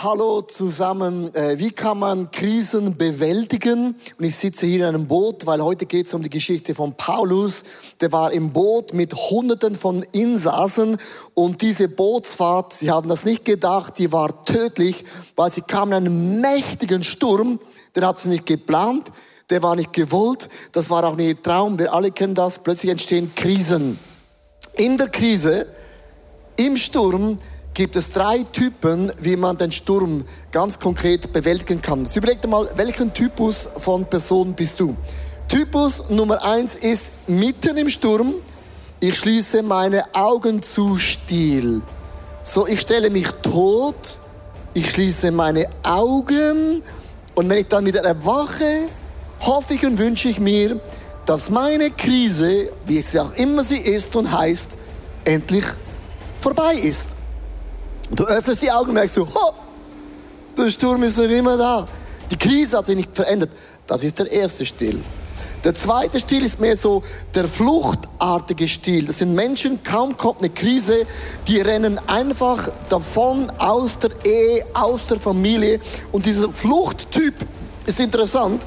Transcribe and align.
Hallo 0.00 0.42
zusammen. 0.42 1.34
Äh, 1.34 1.58
wie 1.58 1.72
kann 1.72 1.98
man 1.98 2.30
Krisen 2.30 2.96
bewältigen? 2.96 3.96
Und 4.16 4.24
ich 4.24 4.36
sitze 4.36 4.64
hier 4.64 4.88
in 4.88 4.94
einem 4.94 5.08
Boot, 5.08 5.44
weil 5.44 5.60
heute 5.60 5.86
geht 5.86 6.06
es 6.06 6.14
um 6.14 6.22
die 6.22 6.30
Geschichte 6.30 6.72
von 6.76 6.94
Paulus. 6.94 7.64
Der 8.00 8.12
war 8.12 8.30
im 8.30 8.52
Boot 8.52 8.94
mit 8.94 9.12
Hunderten 9.12 9.74
von 9.74 10.04
Insassen 10.12 10.98
und 11.34 11.62
diese 11.62 11.88
Bootsfahrt, 11.88 12.74
sie 12.74 12.92
haben 12.92 13.08
das 13.08 13.24
nicht 13.24 13.44
gedacht, 13.44 13.98
die 13.98 14.12
war 14.12 14.44
tödlich, 14.44 15.04
weil 15.34 15.50
sie 15.50 15.62
kam 15.62 15.88
in 15.88 15.94
einen 15.94 16.40
mächtigen 16.40 17.02
Sturm. 17.02 17.58
Den 17.96 18.06
hat 18.06 18.20
sie 18.20 18.28
nicht 18.28 18.46
geplant, 18.46 19.08
der 19.50 19.64
war 19.64 19.74
nicht 19.74 19.92
gewollt, 19.92 20.48
das 20.70 20.90
war 20.90 21.02
auch 21.02 21.16
nicht 21.16 21.26
ihr 21.26 21.42
Traum. 21.42 21.76
Wir 21.76 21.92
alle 21.92 22.12
kennen 22.12 22.36
das. 22.36 22.60
Plötzlich 22.60 22.92
entstehen 22.92 23.32
Krisen. 23.34 23.98
In 24.74 24.96
der 24.96 25.08
Krise, 25.08 25.66
im 26.56 26.76
Sturm, 26.76 27.38
gibt 27.78 27.94
es 27.94 28.12
drei 28.12 28.42
Typen, 28.42 29.12
wie 29.20 29.36
man 29.36 29.56
den 29.56 29.70
Sturm 29.70 30.24
ganz 30.50 30.80
konkret 30.80 31.32
bewältigen 31.32 31.80
kann. 31.80 32.02
Jetzt 32.02 32.16
überleg 32.16 32.42
dir 32.42 32.48
mal, 32.48 32.68
welchen 32.74 33.14
Typus 33.14 33.68
von 33.78 34.04
Person 34.04 34.52
bist 34.52 34.80
du? 34.80 34.96
Typus 35.46 36.02
Nummer 36.08 36.42
eins 36.42 36.74
ist 36.74 37.12
mitten 37.28 37.76
im 37.76 37.88
Sturm. 37.88 38.34
Ich 38.98 39.16
schließe 39.16 39.62
meine 39.62 40.12
Augen 40.12 40.60
zu 40.60 40.98
still. 40.98 41.80
So, 42.42 42.66
ich 42.66 42.80
stelle 42.80 43.10
mich 43.10 43.28
tot. 43.42 44.18
Ich 44.74 44.90
schließe 44.90 45.30
meine 45.30 45.68
Augen. 45.84 46.82
Und 47.36 47.48
wenn 47.48 47.58
ich 47.58 47.68
dann 47.68 47.86
wieder 47.86 48.02
erwache, 48.02 48.88
hoffe 49.42 49.74
ich 49.74 49.86
und 49.86 50.00
wünsche 50.00 50.28
ich 50.28 50.40
mir, 50.40 50.80
dass 51.26 51.48
meine 51.48 51.92
Krise, 51.92 52.72
wie 52.86 52.98
es 52.98 53.16
auch 53.16 53.34
immer 53.34 53.62
sie 53.62 53.78
ist 53.78 54.16
und 54.16 54.32
heißt, 54.32 54.76
endlich 55.24 55.64
vorbei 56.40 56.74
ist. 56.74 57.17
Du 58.10 58.24
öffnest 58.24 58.62
die 58.62 58.70
Augen 58.70 58.88
und 58.88 58.94
merkst 58.94 59.14
so, 59.14 59.26
ho, 59.26 59.52
der 60.56 60.70
Sturm 60.70 61.02
ist 61.02 61.18
noch 61.18 61.24
immer 61.24 61.56
da. 61.56 61.86
Die 62.30 62.36
Krise 62.36 62.78
hat 62.78 62.86
sich 62.86 62.96
nicht 62.96 63.14
verändert. 63.14 63.50
Das 63.86 64.02
ist 64.02 64.18
der 64.18 64.30
erste 64.30 64.66
Stil. 64.66 65.02
Der 65.64 65.74
zweite 65.74 66.20
Stil 66.20 66.44
ist 66.44 66.60
mehr 66.60 66.76
so 66.76 67.02
der 67.34 67.48
fluchtartige 67.48 68.68
Stil. 68.68 69.06
Das 69.06 69.18
sind 69.18 69.34
Menschen, 69.34 69.82
kaum 69.82 70.16
kommt 70.16 70.38
eine 70.38 70.50
Krise, 70.50 71.04
die 71.48 71.60
rennen 71.60 71.98
einfach 72.06 72.70
davon 72.88 73.50
aus 73.58 73.98
der 73.98 74.10
Ehe, 74.24 74.64
aus 74.72 75.08
der 75.08 75.18
Familie. 75.18 75.80
Und 76.12 76.26
dieser 76.26 76.52
Fluchttyp 76.52 77.34
ist 77.86 77.98
interessant. 77.98 78.64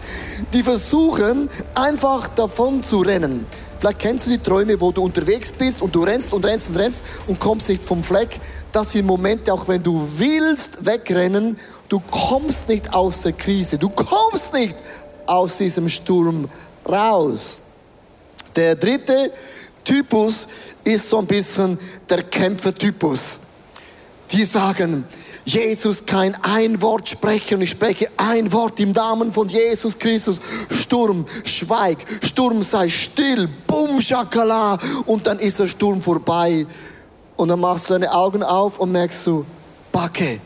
Die 0.54 0.64
versuchen 0.64 1.50
einfach 1.76 2.28
davon 2.28 2.84
zu 2.84 3.02
rennen. 3.02 3.46
Vielleicht 3.82 3.98
kennst 3.98 4.28
du 4.28 4.30
die 4.30 4.38
Träume, 4.38 4.80
wo 4.80 4.92
du 4.92 5.04
unterwegs 5.04 5.52
bist 5.52 5.82
und 5.82 5.96
du 5.96 6.04
rennst 6.04 6.32
und 6.34 6.46
rennst 6.46 6.70
und 6.70 6.78
rennst 6.78 7.04
und 7.26 7.40
kommst 7.40 7.68
nicht 7.68 7.84
vom 7.84 8.04
Fleck. 8.04 8.40
Das 8.72 8.92
sind 8.92 9.08
Momente, 9.08 9.52
auch 9.52 9.68
wenn 9.68 9.82
du 9.82 10.08
willst 10.18 10.86
wegrennen, 10.86 11.58
du 11.90 12.00
kommst 12.12 12.70
nicht 12.70 12.94
aus 12.94 13.24
der 13.24 13.32
Krise, 13.32 13.80
du 13.80 13.90
kommst 13.90 14.54
nicht 14.54 14.76
aus 15.26 15.58
diesem 15.58 15.90
Sturm 15.90 16.48
raus. 16.88 17.58
Der 18.56 18.76
dritte 18.76 19.32
Typus 19.84 20.48
ist 20.84 21.10
so 21.10 21.18
ein 21.18 21.26
bisschen 21.26 21.80
der 22.08 22.22
Kämpfertypus. 22.22 23.40
Die 24.30 24.46
sagen, 24.46 25.06
Jesus 25.46 26.06
kein 26.06 26.36
ein 26.44 26.82
Wort 26.82 27.10
sprechen 27.10 27.56
und 27.56 27.62
ich 27.62 27.72
spreche 27.72 28.10
ein 28.18 28.52
Wort 28.54 28.80
im 28.80 28.92
Namen 28.92 29.32
von 29.32 29.50
Jesus 29.50 29.98
Christus. 29.98 30.38
Sturm, 30.70 31.26
schweig, 31.44 31.98
Sturm 32.24 32.64
sei 32.64 32.90
still, 32.90 33.50
bumm, 33.68 34.02
schakala 34.02 34.78
und 35.06 35.26
dann 35.28 35.40
ist 35.40 35.60
der 35.60 35.68
Sturm 35.68 36.02
vorbei 36.02 36.66
und 37.36 37.48
dann 37.48 37.60
machst 37.60 37.90
du 37.90 37.94
deine 37.94 38.14
Augen 38.14 38.44
auf 38.44 38.80
und 38.80 38.92
merkst 38.92 39.26
du, 39.28 39.46
Backe, 39.92 40.40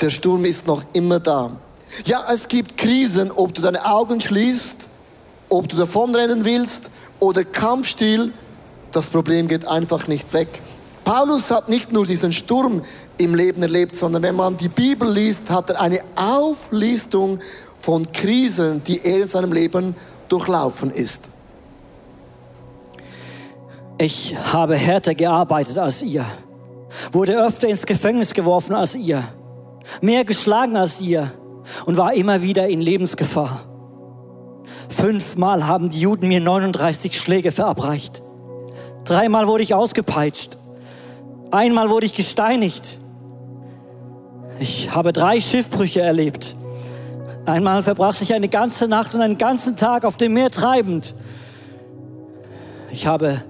der 0.00 0.10
Sturm 0.10 0.44
ist 0.44 0.66
noch 0.66 0.82
immer 0.92 1.18
da. 1.18 1.50
Ja, 2.04 2.26
es 2.32 2.48
gibt 2.48 2.76
Krisen, 2.76 3.30
ob 3.30 3.54
du 3.54 3.62
deine 3.62 3.84
Augen 3.84 4.20
schließt, 4.20 4.88
ob 5.48 5.68
du 5.68 5.76
davonrennen 5.76 6.44
willst 6.44 6.90
oder 7.18 7.44
Kampfstil, 7.44 8.32
das 8.92 9.10
Problem 9.10 9.48
geht 9.48 9.66
einfach 9.66 10.06
nicht 10.06 10.32
weg. 10.32 10.62
Paulus 11.08 11.50
hat 11.50 11.70
nicht 11.70 11.90
nur 11.90 12.04
diesen 12.04 12.32
Sturm 12.32 12.82
im 13.16 13.34
Leben 13.34 13.62
erlebt, 13.62 13.94
sondern 13.94 14.22
wenn 14.22 14.34
man 14.34 14.58
die 14.58 14.68
Bibel 14.68 15.10
liest, 15.10 15.50
hat 15.50 15.70
er 15.70 15.80
eine 15.80 16.00
Auflistung 16.14 17.38
von 17.78 18.12
Krisen, 18.12 18.82
die 18.82 19.00
er 19.02 19.22
in 19.22 19.26
seinem 19.26 19.54
Leben 19.54 19.96
durchlaufen 20.28 20.90
ist. 20.90 21.30
Ich 23.96 24.36
habe 24.52 24.76
härter 24.76 25.14
gearbeitet 25.14 25.78
als 25.78 26.02
ihr, 26.02 26.26
wurde 27.10 27.42
öfter 27.42 27.68
ins 27.68 27.86
Gefängnis 27.86 28.34
geworfen 28.34 28.74
als 28.74 28.94
ihr, 28.94 29.24
mehr 30.02 30.26
geschlagen 30.26 30.76
als 30.76 31.00
ihr 31.00 31.32
und 31.86 31.96
war 31.96 32.12
immer 32.12 32.42
wieder 32.42 32.68
in 32.68 32.82
Lebensgefahr. 32.82 33.62
Fünfmal 34.90 35.66
haben 35.66 35.88
die 35.88 36.00
Juden 36.00 36.28
mir 36.28 36.42
39 36.42 37.18
Schläge 37.18 37.50
verabreicht. 37.50 38.22
Dreimal 39.06 39.46
wurde 39.46 39.62
ich 39.62 39.72
ausgepeitscht. 39.72 40.57
Einmal 41.50 41.88
wurde 41.88 42.04
ich 42.04 42.14
gesteinigt. 42.14 42.98
Ich 44.60 44.94
habe 44.94 45.12
drei 45.12 45.40
Schiffbrüche 45.40 46.00
erlebt. 46.00 46.56
Einmal 47.46 47.82
verbrachte 47.82 48.24
ich 48.24 48.34
eine 48.34 48.48
ganze 48.48 48.88
Nacht 48.88 49.14
und 49.14 49.22
einen 49.22 49.38
ganzen 49.38 49.76
Tag 49.76 50.04
auf 50.04 50.18
dem 50.18 50.34
Meer 50.34 50.50
treibend. 50.50 51.14
Ich 52.90 53.06
habe 53.06 53.42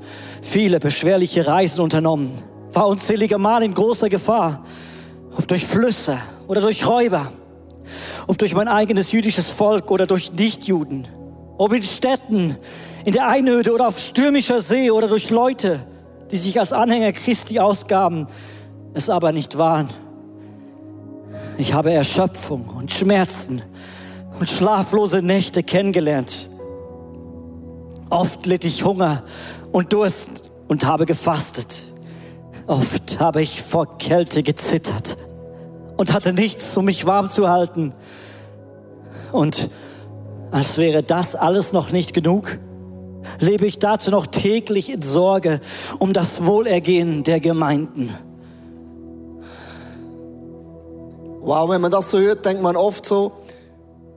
viele 0.43 0.79
beschwerliche 0.79 1.47
Reisen 1.47 1.81
unternommen, 1.81 2.31
war 2.73 2.87
unzählige 2.87 3.39
Mal 3.39 3.65
in 3.65 3.75
großer 3.75 4.09
Gefahr, 4.09 4.63
ob 5.37 5.49
durch 5.49 5.67
Flüsse 5.67 6.19
oder 6.47 6.61
durch 6.61 6.87
Räuber, 6.87 7.33
ob 8.29 8.39
durch 8.39 8.55
mein 8.55 8.69
eigenes 8.69 9.11
jüdisches 9.11 9.51
Volk 9.51 9.91
oder 9.91 10.07
durch 10.07 10.33
Nichtjuden, 10.33 11.09
ob 11.57 11.73
in 11.73 11.83
Städten, 11.83 12.57
in 13.05 13.13
der 13.13 13.27
Einöde 13.27 13.73
oder 13.73 13.89
auf 13.89 13.99
stürmischer 13.99 14.61
See 14.61 14.93
oder 14.93 15.09
durch 15.09 15.31
Leute, 15.31 15.81
die 16.31 16.37
sich 16.37 16.59
als 16.59 16.73
Anhänger 16.73 17.13
Christi 17.13 17.59
ausgaben, 17.59 18.27
es 18.95 19.11
aber 19.11 19.33
nicht 19.33 19.59
waren. 19.59 19.89
Ich 21.57 21.73
habe 21.73 21.93
Erschöpfung 21.93 22.69
und 22.77 22.93
Schmerzen 22.93 23.63
und 24.39 24.49
schlaflose 24.49 25.23
Nächte 25.23 25.63
kennengelernt. 25.63 26.49
Oft 28.11 28.47
litt 28.47 28.65
ich 28.65 28.85
Hunger 28.85 29.23
und 29.73 29.93
Durst 29.93 30.51
und 30.69 30.87
habe 30.87 31.05
gefastet. 31.05 31.87
Oft 32.67 33.19
habe 33.19 33.43
ich 33.43 33.63
vor 33.63 33.99
Kälte 33.99 34.43
gezittert 34.43 35.17
und 35.97 36.13
hatte 36.13 36.33
nichts, 36.33 36.77
um 36.77 36.85
mich 36.85 37.07
warm 37.07 37.29
zu 37.29 37.49
halten. 37.49 37.93
Und 39.33 39.71
als 40.51 40.79
wäre 40.79 41.03
das 41.03 41.35
alles 41.35 41.73
noch 41.73 41.91
nicht 41.93 42.15
genug, 42.15 42.59
lebe 43.41 43.67
ich 43.67 43.79
dazu 43.79 44.11
noch 44.11 44.27
täglich 44.27 44.91
in 44.91 45.03
Sorge 45.03 45.61
um 45.99 46.13
das 46.13 46.45
Wohlergehen 46.45 47.23
der 47.23 47.41
Gemeinden. 47.41 48.15
Wow, 51.41 51.71
wenn 51.71 51.81
man 51.81 51.91
das 51.91 52.11
so 52.11 52.19
hört, 52.19 52.45
denkt 52.45 52.63
man 52.63 52.77
oft 52.77 53.07
so, 53.07 53.33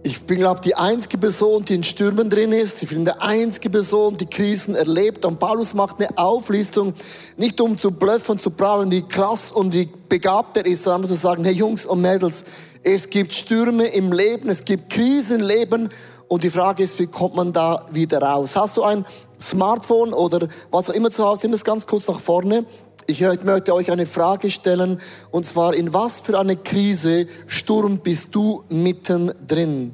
ich 0.03 0.23
bin, 0.23 0.39
glaube 0.39 0.61
die 0.61 0.75
einzige 0.75 1.17
Person, 1.19 1.63
die 1.63 1.75
in 1.75 1.83
Stürmen 1.83 2.29
drin 2.29 2.51
ist. 2.51 2.81
Ich 2.81 2.89
bin 2.89 3.05
die 3.05 3.11
einzige 3.11 3.69
Person, 3.69 4.17
die 4.17 4.25
Krisen 4.25 4.73
erlebt. 4.73 5.25
Und 5.25 5.39
Paulus 5.39 5.75
macht 5.75 5.99
eine 5.99 6.17
Auflistung, 6.17 6.93
nicht 7.37 7.61
um 7.61 7.77
zu 7.77 7.91
bluffen, 7.91 8.39
zu 8.39 8.49
prallen, 8.49 8.89
wie 8.89 9.03
krass 9.03 9.51
und 9.51 9.73
wie 9.73 9.87
begabt 10.09 10.57
er 10.57 10.65
ist, 10.65 10.83
sondern 10.83 11.07
zu 11.07 11.15
sagen, 11.15 11.45
hey 11.45 11.53
Jungs 11.53 11.85
und 11.85 12.01
Mädels, 12.01 12.45
es 12.83 13.11
gibt 13.11 13.31
Stürme 13.33 13.85
im 13.85 14.11
Leben, 14.11 14.49
es 14.49 14.65
gibt 14.65 14.91
Krisen 14.91 15.41
im 15.41 15.47
Leben 15.47 15.89
und 16.31 16.43
die 16.43 16.49
Frage 16.49 16.83
ist, 16.83 16.97
wie 16.97 17.07
kommt 17.07 17.35
man 17.35 17.51
da 17.51 17.85
wieder 17.91 18.21
raus? 18.21 18.55
Hast 18.55 18.77
du 18.77 18.83
ein 18.83 19.03
Smartphone 19.37 20.13
oder 20.13 20.47
was 20.71 20.89
auch 20.89 20.93
immer 20.93 21.11
zu 21.11 21.25
Hause? 21.25 21.41
Nimm 21.47 21.53
es 21.55 21.65
ganz 21.65 21.85
kurz 21.85 22.07
nach 22.07 22.21
vorne. 22.21 22.65
Ich 23.05 23.19
möchte 23.19 23.73
euch 23.73 23.91
eine 23.91 24.05
Frage 24.05 24.49
stellen, 24.49 25.01
und 25.31 25.45
zwar, 25.45 25.73
in 25.73 25.93
was 25.93 26.21
für 26.21 26.39
eine 26.39 26.55
Krise, 26.55 27.27
Sturm 27.47 27.99
bist 27.99 28.33
du 28.33 28.63
mittendrin? 28.69 29.93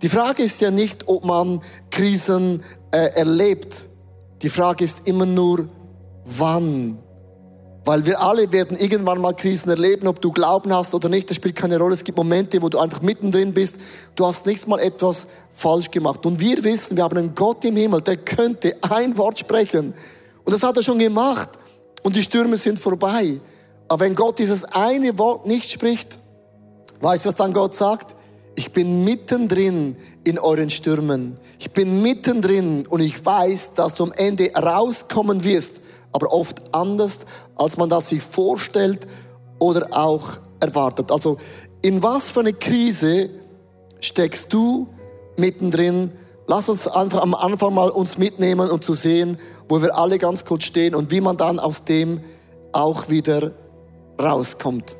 Die 0.00 0.08
Frage 0.08 0.44
ist 0.44 0.62
ja 0.62 0.70
nicht, 0.70 1.06
ob 1.06 1.26
man 1.26 1.60
Krisen 1.90 2.62
äh, 2.90 3.10
erlebt. 3.16 3.86
Die 4.40 4.48
Frage 4.48 4.84
ist 4.84 5.06
immer 5.06 5.26
nur, 5.26 5.68
wann 6.24 6.96
weil 7.84 8.06
wir 8.06 8.20
alle 8.20 8.50
werden 8.50 8.78
irgendwann 8.78 9.20
mal 9.20 9.34
Krisen 9.34 9.68
erleben, 9.68 10.06
ob 10.06 10.20
du 10.20 10.32
Glauben 10.32 10.72
hast 10.72 10.94
oder 10.94 11.10
nicht, 11.10 11.28
das 11.28 11.36
spielt 11.36 11.54
keine 11.54 11.78
Rolle. 11.78 11.92
Es 11.92 12.02
gibt 12.02 12.16
Momente, 12.16 12.62
wo 12.62 12.70
du 12.70 12.78
einfach 12.78 13.02
mittendrin 13.02 13.52
bist. 13.52 13.76
Du 14.14 14.24
hast 14.24 14.46
nächstes 14.46 14.68
Mal 14.68 14.80
etwas 14.80 15.26
falsch 15.50 15.90
gemacht. 15.90 16.24
Und 16.24 16.40
wir 16.40 16.64
wissen, 16.64 16.96
wir 16.96 17.04
haben 17.04 17.18
einen 17.18 17.34
Gott 17.34 17.64
im 17.64 17.76
Himmel, 17.76 18.00
der 18.00 18.16
könnte 18.16 18.74
ein 18.80 19.16
Wort 19.18 19.38
sprechen. 19.38 19.92
Und 20.44 20.52
das 20.52 20.62
hat 20.62 20.76
er 20.76 20.82
schon 20.82 20.98
gemacht. 20.98 21.50
Und 22.02 22.16
die 22.16 22.22
Stürme 22.22 22.56
sind 22.56 22.78
vorbei. 22.78 23.38
Aber 23.88 24.04
wenn 24.04 24.14
Gott 24.14 24.38
dieses 24.38 24.64
eine 24.64 25.18
Wort 25.18 25.46
nicht 25.46 25.70
spricht, 25.70 26.18
weißt 27.00 27.26
du, 27.26 27.28
was 27.28 27.36
dann 27.36 27.52
Gott 27.52 27.74
sagt? 27.74 28.14
Ich 28.56 28.72
bin 28.72 29.04
mittendrin 29.04 29.96
in 30.22 30.38
euren 30.38 30.70
Stürmen. 30.70 31.34
Ich 31.58 31.70
bin 31.72 32.02
mittendrin 32.02 32.86
und 32.86 33.00
ich 33.00 33.24
weiß, 33.24 33.74
dass 33.74 33.94
du 33.94 34.04
am 34.04 34.12
Ende 34.12 34.52
rauskommen 34.54 35.44
wirst 35.44 35.82
aber 36.14 36.32
oft 36.32 36.62
anders, 36.72 37.26
als 37.56 37.76
man 37.76 37.88
das 37.88 38.08
sich 38.08 38.22
vorstellt 38.22 39.06
oder 39.58 39.88
auch 39.92 40.38
erwartet. 40.60 41.10
Also 41.10 41.38
in 41.82 42.02
was 42.02 42.30
für 42.30 42.40
eine 42.40 42.52
Krise 42.52 43.30
steckst 44.00 44.52
du 44.52 44.88
mittendrin? 45.36 46.12
Lass 46.46 46.68
uns 46.68 46.88
einfach 46.88 47.22
am 47.22 47.34
Anfang 47.34 47.74
mal 47.74 47.88
uns 47.88 48.18
mitnehmen 48.18 48.70
und 48.70 48.84
zu 48.84 48.94
sehen, 48.94 49.38
wo 49.68 49.80
wir 49.80 49.96
alle 49.96 50.18
ganz 50.18 50.44
kurz 50.44 50.64
stehen 50.64 50.94
und 50.94 51.10
wie 51.10 51.20
man 51.20 51.36
dann 51.36 51.58
aus 51.58 51.84
dem 51.84 52.20
auch 52.72 53.08
wieder 53.08 53.52
rauskommt. 54.20 54.98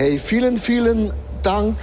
Hey, 0.00 0.18
vielen, 0.18 0.56
vielen 0.56 1.12
Dank. 1.42 1.76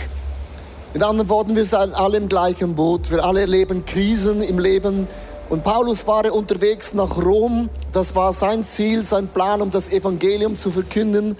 Mit 0.91 1.03
anderen 1.03 1.29
Worten, 1.29 1.55
wir 1.55 1.65
sind 1.65 1.93
alle 1.93 2.17
im 2.17 2.27
gleichen 2.27 2.73
Boot. 2.73 3.11
Wir 3.11 3.23
alle 3.23 3.41
erleben 3.41 3.85
Krisen 3.85 4.41
im 4.41 4.57
Leben. 4.57 5.07
Und 5.49 5.63
Paulus 5.63 6.07
war 6.07 6.33
unterwegs 6.33 6.95
nach 6.95 7.15
Rom. 7.15 7.69
Das 7.91 8.15
war 8.15 8.33
sein 8.33 8.65
Ziel, 8.65 9.05
sein 9.05 9.27
Plan, 9.27 9.61
um 9.61 9.69
das 9.69 9.91
Evangelium 9.91 10.55
zu 10.55 10.71
verkünden. 10.71 11.37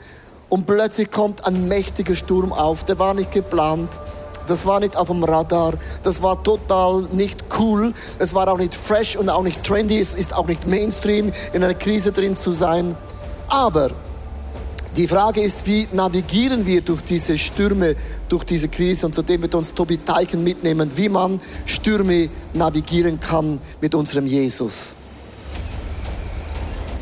Und 0.49 0.67
plötzlich 0.67 1.09
kommt 1.09 1.47
ein 1.47 1.67
mächtiger 1.67 2.13
Sturm 2.13 2.53
auf. 2.53 2.83
Der 2.83 2.99
war 2.99 3.15
nicht 3.15 3.31
geplant. 3.31 3.89
Das 4.45 4.67
war 4.67 4.79
nicht 4.79 4.95
auf 4.97 5.07
dem 5.07 5.23
Radar. 5.23 5.73
Das 6.03 6.21
war 6.21 6.43
total 6.43 7.07
nicht 7.11 7.43
cool. 7.57 7.91
Es 8.19 8.35
war 8.35 8.47
auch 8.49 8.59
nicht 8.59 8.75
fresh 8.75 9.15
und 9.15 9.29
auch 9.29 9.41
nicht 9.41 9.63
trendy. 9.63 9.99
Es 9.99 10.13
ist 10.13 10.31
auch 10.31 10.45
nicht 10.45 10.67
Mainstream, 10.67 11.31
in 11.53 11.63
einer 11.63 11.73
Krise 11.73 12.11
drin 12.11 12.35
zu 12.35 12.51
sein. 12.51 12.95
Aber 13.47 13.89
die 14.97 15.07
Frage 15.07 15.41
ist, 15.41 15.67
wie 15.67 15.87
navigieren 15.91 16.65
wir 16.65 16.81
durch 16.81 17.01
diese 17.01 17.37
Stürme, 17.37 17.95
durch 18.29 18.43
diese 18.43 18.67
Krise? 18.67 19.05
Und 19.05 19.13
zudem 19.13 19.43
wird 19.43 19.53
uns 19.53 19.73
Tobi 19.75 19.99
Teichen 19.99 20.43
mitnehmen, 20.43 20.91
wie 20.95 21.07
man 21.07 21.39
Stürme 21.67 22.29
navigieren 22.53 23.19
kann 23.19 23.59
mit 23.79 23.93
unserem 23.93 24.25
Jesus. 24.25 24.95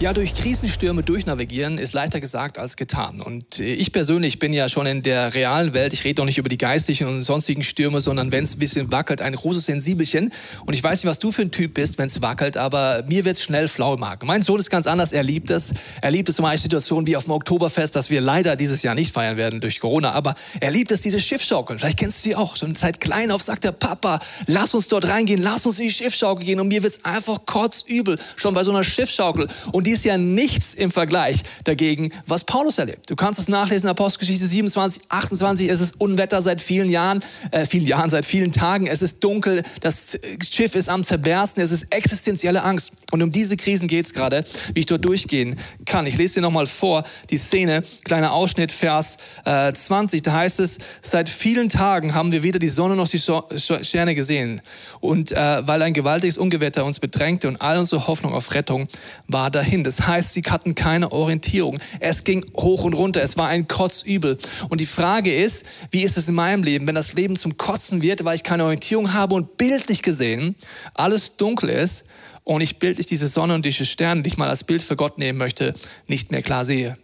Ja, 0.02 0.12
durch 0.12 0.36
Krisenstürme 0.36 1.04
durchnavigieren 1.04 1.78
ist 1.78 1.94
leichter 1.94 2.20
gesagt 2.20 2.60
als 2.60 2.76
getan. 2.76 3.22
Und 3.22 3.62
äh, 3.62 3.64
ich 3.64 3.94
persönlich 3.94 4.40
bin 4.40 4.52
ja 4.52 4.68
schon 4.68 4.86
in 4.88 5.04
der 5.04 5.34
realen 5.34 5.74
Welt. 5.74 5.94
Ich 5.94 6.04
rede 6.04 6.16
doch 6.16 6.26
nicht 6.26 6.38
über 6.38 6.50
die 6.50 6.58
geistigen 6.58 7.08
und 7.08 7.22
sonstigen 7.22 7.64
Stürme, 7.64 8.02
sondern 8.02 8.34
wenn 8.34 8.44
es 8.44 8.58
ein 8.58 8.60
bisschen 8.60 8.92
wackelt, 8.92 9.22
ein 9.22 9.34
großes 9.34 9.68
Sensibelchen. 9.68 10.34
Und 10.66 10.74
ich 10.74 10.84
weiß 10.84 11.02
nicht, 11.02 11.10
was 11.10 11.20
du 11.20 11.32
für 11.32 11.44
ein 11.44 11.52
Typ 11.52 11.76
bist, 11.76 11.98
wenn 11.98 12.08
es 12.08 12.22
wackelt, 12.22 12.58
aber 12.58 13.06
mir 13.08 13.24
wird 13.24 13.38
es 13.38 13.44
schnell 13.44 13.70
flau 13.70 13.96
Magen. 13.96 14.28
Mein 14.28 14.42
Sohn 14.42 14.60
ist 14.60 14.70
ganz 14.70 14.86
anders. 14.86 15.14
Er 15.14 15.24
liebt 15.24 15.50
es. 15.50 15.74
Er 16.02 16.12
liebt 16.12 16.28
es 16.28 16.36
zum 16.36 16.44
Beispiel 16.44 16.64
Situationen 16.64 17.08
wie 17.08 17.16
auf 17.16 17.24
dem 17.24 17.32
Oktoberfest, 17.32 17.96
das 17.96 18.10
wir 18.10 18.20
leider 18.20 18.58
dieses 18.58 18.84
Jahr 18.84 18.96
nicht 18.96 19.14
feiern 19.14 19.38
werden 19.38 19.62
durch 19.62 19.80
Corona. 19.80 20.12
Aber 20.12 20.36
er 20.60 20.72
liebt 20.72 20.92
es, 20.92 21.04
diese 21.04 21.22
Schiffschaukeln. 21.22 21.80
Vielleicht 21.80 22.00
kennst 22.00 22.26
du 22.26 22.30
die 22.30 22.36
auch. 22.36 22.58
Schon 22.58 22.76
seit 22.76 23.00
klein 23.00 23.32
auf 23.32 23.42
sagt 23.42 23.64
der 23.64 23.72
Papa, 23.72 24.20
lass 24.48 24.74
uns 24.74 24.90
dort 24.90 25.08
reingehen, 25.08 25.42
lass 25.42 25.66
uns 25.66 25.80
in 25.80 25.86
die 25.86 25.94
Schiffschaukel 25.94 26.46
gehen. 26.46 26.60
Und 26.60 26.68
mir 26.68 26.84
wird 26.84 26.92
es 26.92 27.06
einfach 27.06 27.46
kotzübel, 27.46 28.20
schon 28.36 28.54
bei 28.54 28.64
so 28.64 28.72
einer 28.72 28.84
Schiffschaukel. 28.84 29.48
Und 29.72 29.85
die 29.86 29.92
ist 29.92 30.06
ja 30.06 30.18
nichts 30.18 30.74
im 30.74 30.92
Vergleich 30.92 31.44
dagegen, 31.64 32.12
was 32.26 32.44
Paulus 32.44 32.78
erlebt. 32.78 33.10
Du 33.10 33.16
kannst 33.16 33.40
es 33.40 33.48
nachlesen, 33.48 33.90
Apostelgeschichte 33.90 34.48
27, 34.48 35.04
28. 35.10 35.70
Es 35.70 35.82
ist 35.82 36.00
Unwetter 36.00 36.42
seit 36.42 36.62
vielen 36.62 36.90
Jahren, 36.90 37.24
äh, 37.52 37.66
vielen 37.66 37.86
Jahren, 37.86 38.10
seit 38.10 38.26
vielen 38.26 38.52
Tagen. 38.52 38.88
Es 38.88 39.02
ist 39.02 39.24
dunkel, 39.24 39.64
das 39.82 40.20
Schiff 40.48 40.76
ist 40.76 40.90
am 40.90 41.04
zerbersten, 41.04 41.64
es 41.64 41.72
ist 41.72 41.94
existenzielle 41.94 42.64
Angst. 42.64 42.92
Und 43.12 43.22
um 43.22 43.32
diese 43.32 43.56
Krisen 43.56 43.88
geht 43.88 44.06
es 44.06 44.14
gerade, 44.14 44.44
wie 44.74 44.82
ich 44.82 44.86
dort 44.86 45.06
durchgehen 45.06 45.56
kann. 45.86 46.06
Ich 46.06 46.18
lese 46.18 46.36
dir 46.36 46.42
nochmal 46.42 46.66
vor, 46.66 47.04
die 47.30 47.38
Szene, 47.38 47.84
kleiner 48.04 48.34
Ausschnitt, 48.34 48.72
Vers 48.72 49.18
äh, 49.46 49.72
20. 49.72 50.22
Da 50.22 50.34
heißt 50.34 50.60
es, 50.60 50.80
seit 51.02 51.30
vielen 51.30 51.70
Tagen 51.70 52.14
haben 52.14 52.32
wir 52.32 52.44
weder 52.44 52.60
die 52.60 52.70
Sonne 52.70 52.96
noch 52.96 53.08
die 53.08 53.20
Sterne 53.20 54.16
gesehen. 54.16 54.62
Und 55.00 55.32
äh, 55.32 55.68
weil 55.68 55.82
ein 55.82 55.94
gewaltiges 55.94 56.38
Ungewetter 56.38 56.86
uns 56.86 57.00
bedrängte 57.00 57.48
und 57.48 57.62
all 57.62 57.78
unsere 57.78 58.08
Hoffnung 58.08 58.34
auf 58.34 58.54
Rettung 58.54 58.88
war 59.28 59.52
dahin. 59.52 59.84
Das 59.84 60.08
heißt, 60.08 60.34
sie 60.34 60.42
hatten 60.42 60.76
keine 60.76 61.12
Orientierung. 61.12 61.80
Es 62.00 62.24
ging 62.24 62.46
hoch 62.56 62.84
und 62.84 62.94
runter. 62.94 63.22
Es 63.22 63.38
war 63.38 63.48
ein 63.48 63.68
Kotzübel. 63.68 64.38
Und 64.70 64.82
die 64.82 64.86
Frage 64.86 65.34
ist, 65.34 65.66
wie 65.92 66.04
ist 66.04 66.18
es 66.18 66.28
in 66.28 66.36
meinem 66.36 66.64
Leben, 66.64 66.88
wenn 66.88 66.96
das 66.96 67.14
Leben 67.14 67.36
zum 67.36 67.58
Kotzen 67.58 68.02
wird, 68.02 68.26
weil 68.26 68.36
ich 68.36 68.44
keine 68.44 68.64
Orientierung 68.64 69.14
habe 69.14 69.36
und 69.36 69.58
bildlich 69.58 70.02
gesehen 70.02 70.56
alles 70.94 71.38
dunkel 71.38 71.70
ist 71.70 72.06
und 72.46 72.62
ich 72.62 72.80
bildlich 72.80 73.08
diese 73.08 73.28
Sonne 73.28 73.56
und 73.56 73.66
diese 73.66 73.86
Sterne, 73.86 74.24
die 74.24 74.30
ich 74.30 74.38
mal 74.38 74.50
als 74.50 74.64
Bild 74.64 74.82
für 74.82 74.96
Gott 74.96 75.18
nehmen 75.18 75.38
möchte, 75.38 75.74
nicht 76.08 76.32
mehr 76.32 76.42
klar 76.42 76.64
sehe 76.64 76.98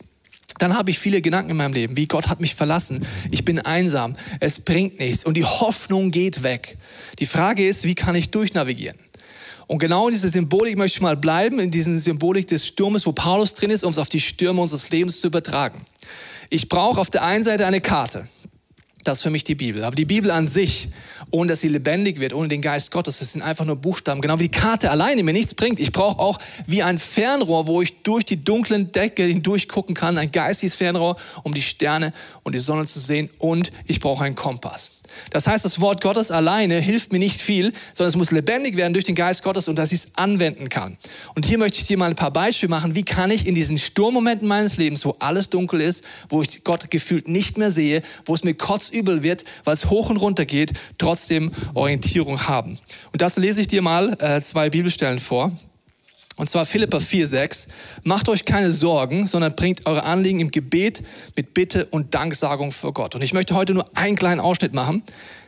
dann 0.61 0.75
habe 0.75 0.91
ich 0.91 0.99
viele 0.99 1.21
Gedanken 1.21 1.51
in 1.51 1.57
meinem 1.57 1.73
Leben, 1.73 1.97
wie 1.97 2.05
Gott 2.05 2.27
hat 2.27 2.39
mich 2.39 2.53
verlassen, 2.53 3.03
ich 3.31 3.43
bin 3.43 3.59
einsam, 3.59 4.15
es 4.39 4.59
bringt 4.59 4.99
nichts 4.99 5.25
und 5.25 5.35
die 5.35 5.43
Hoffnung 5.43 6.11
geht 6.11 6.43
weg. 6.43 6.77
Die 7.17 7.25
Frage 7.25 7.67
ist, 7.67 7.83
wie 7.85 7.95
kann 7.95 8.13
ich 8.13 8.29
durchnavigieren? 8.29 8.97
Und 9.65 9.79
genau 9.79 10.07
in 10.07 10.13
dieser 10.13 10.29
Symbolik 10.29 10.77
möchte 10.77 10.97
ich 10.97 11.01
mal 11.01 11.17
bleiben, 11.17 11.57
in 11.59 11.71
dieser 11.71 11.97
Symbolik 11.97 12.47
des 12.47 12.67
Sturmes, 12.67 13.05
wo 13.05 13.11
Paulus 13.11 13.53
drin 13.55 13.71
ist, 13.71 13.83
um 13.83 13.91
es 13.91 13.97
auf 13.97 14.09
die 14.09 14.19
Stürme 14.19 14.61
unseres 14.61 14.89
Lebens 14.91 15.21
zu 15.21 15.27
übertragen. 15.27 15.81
Ich 16.49 16.67
brauche 16.67 16.99
auf 16.99 17.09
der 17.09 17.23
einen 17.23 17.43
Seite 17.43 17.65
eine 17.65 17.81
Karte. 17.81 18.27
Das 19.03 19.17
ist 19.17 19.23
für 19.23 19.29
mich 19.29 19.43
die 19.43 19.55
Bibel. 19.55 19.83
Aber 19.83 19.95
die 19.95 20.05
Bibel 20.05 20.29
an 20.29 20.47
sich, 20.47 20.89
ohne 21.31 21.49
dass 21.49 21.61
sie 21.61 21.69
lebendig 21.69 22.19
wird, 22.19 22.33
ohne 22.33 22.47
den 22.47 22.61
Geist 22.61 22.91
Gottes, 22.91 23.19
das 23.19 23.31
sind 23.31 23.41
einfach 23.41 23.65
nur 23.65 23.75
Buchstaben. 23.75 24.21
Genau 24.21 24.37
wie 24.37 24.43
die 24.43 24.51
Karte 24.51 24.91
alleine 24.91 25.23
mir 25.23 25.33
nichts 25.33 25.55
bringt. 25.55 25.79
Ich 25.79 25.91
brauche 25.91 26.19
auch 26.19 26.37
wie 26.67 26.83
ein 26.83 26.97
Fernrohr, 26.97 27.67
wo 27.67 27.81
ich 27.81 28.03
durch 28.03 28.25
die 28.25 28.43
dunklen 28.43 28.91
Decke 28.91 29.23
hindurchgucken 29.23 29.95
kann, 29.95 30.17
ein 30.17 30.31
geistiges 30.31 30.75
Fernrohr, 30.75 31.15
um 31.43 31.53
die 31.53 31.61
Sterne 31.61 32.13
und 32.43 32.53
die 32.53 32.59
Sonne 32.59 32.85
zu 32.85 32.99
sehen. 32.99 33.29
Und 33.39 33.71
ich 33.87 33.99
brauche 33.99 34.23
einen 34.23 34.35
Kompass. 34.35 34.91
Das 35.31 35.47
heißt, 35.47 35.65
das 35.65 35.79
Wort 35.81 36.01
Gottes 36.01 36.31
alleine 36.31 36.79
hilft 36.79 37.11
mir 37.11 37.19
nicht 37.19 37.41
viel, 37.41 37.73
sondern 37.93 38.09
es 38.09 38.15
muss 38.15 38.31
lebendig 38.31 38.77
werden 38.77 38.93
durch 38.93 39.05
den 39.05 39.15
Geist 39.15 39.43
Gottes 39.43 39.67
und 39.67 39.75
dass 39.75 39.91
ich 39.91 39.99
es 39.99 40.07
anwenden 40.15 40.69
kann. 40.69 40.97
Und 41.35 41.45
hier 41.45 41.57
möchte 41.57 41.79
ich 41.79 41.87
dir 41.87 41.97
mal 41.97 42.09
ein 42.09 42.15
paar 42.15 42.31
Beispiele 42.31 42.69
machen, 42.69 42.95
wie 42.95 43.03
kann 43.03 43.31
ich 43.31 43.47
in 43.47 43.55
diesen 43.55 43.77
Sturmmomenten 43.77 44.47
meines 44.47 44.77
Lebens, 44.77 45.05
wo 45.05 45.15
alles 45.19 45.49
dunkel 45.49 45.81
ist, 45.81 46.03
wo 46.29 46.41
ich 46.41 46.63
Gott 46.63 46.89
gefühlt 46.91 47.27
nicht 47.27 47.57
mehr 47.57 47.71
sehe, 47.71 48.01
wo 48.25 48.33
es 48.35 48.43
mir 48.43 48.53
kotzübel 48.91 49.23
wird, 49.23 49.45
weil 49.63 49.73
es 49.73 49.89
hoch 49.89 50.09
und 50.09 50.17
runter 50.17 50.45
geht, 50.45 50.73
trotzdem 50.97 51.51
Orientierung 51.73 52.47
haben. 52.47 52.77
Und 53.11 53.21
dazu 53.21 53.39
lese 53.39 53.61
ich 53.61 53.67
dir 53.67 53.81
mal 53.81 54.15
äh, 54.19 54.41
zwei 54.41 54.69
Bibelstellen 54.69 55.19
vor. 55.19 55.51
Und 56.37 56.49
zwar 56.49 56.65
Philippa 56.65 56.97
4,6. 56.97 57.67
Macht 58.03 58.27
euch 58.29 58.45
keine 58.45 58.71
Sorgen, 58.71 59.27
sondern 59.27 59.55
bringt 59.55 59.85
eure 59.85 60.03
Anliegen 60.03 60.39
im 60.39 60.49
Gebet 60.49 61.03
mit 61.35 61.53
Bitte 61.53 61.85
und 61.85 62.13
Danksagung 62.13 62.71
vor 62.71 62.93
Gott. 62.93 63.15
Und 63.15 63.21
ich 63.21 63.33
möchte 63.33 63.53
heute 63.53 63.73
nur 63.73 63.85
einen 63.95 64.15
kleinen 64.15 64.39
Ausschnitt 64.39 64.73
machen, 64.73 65.03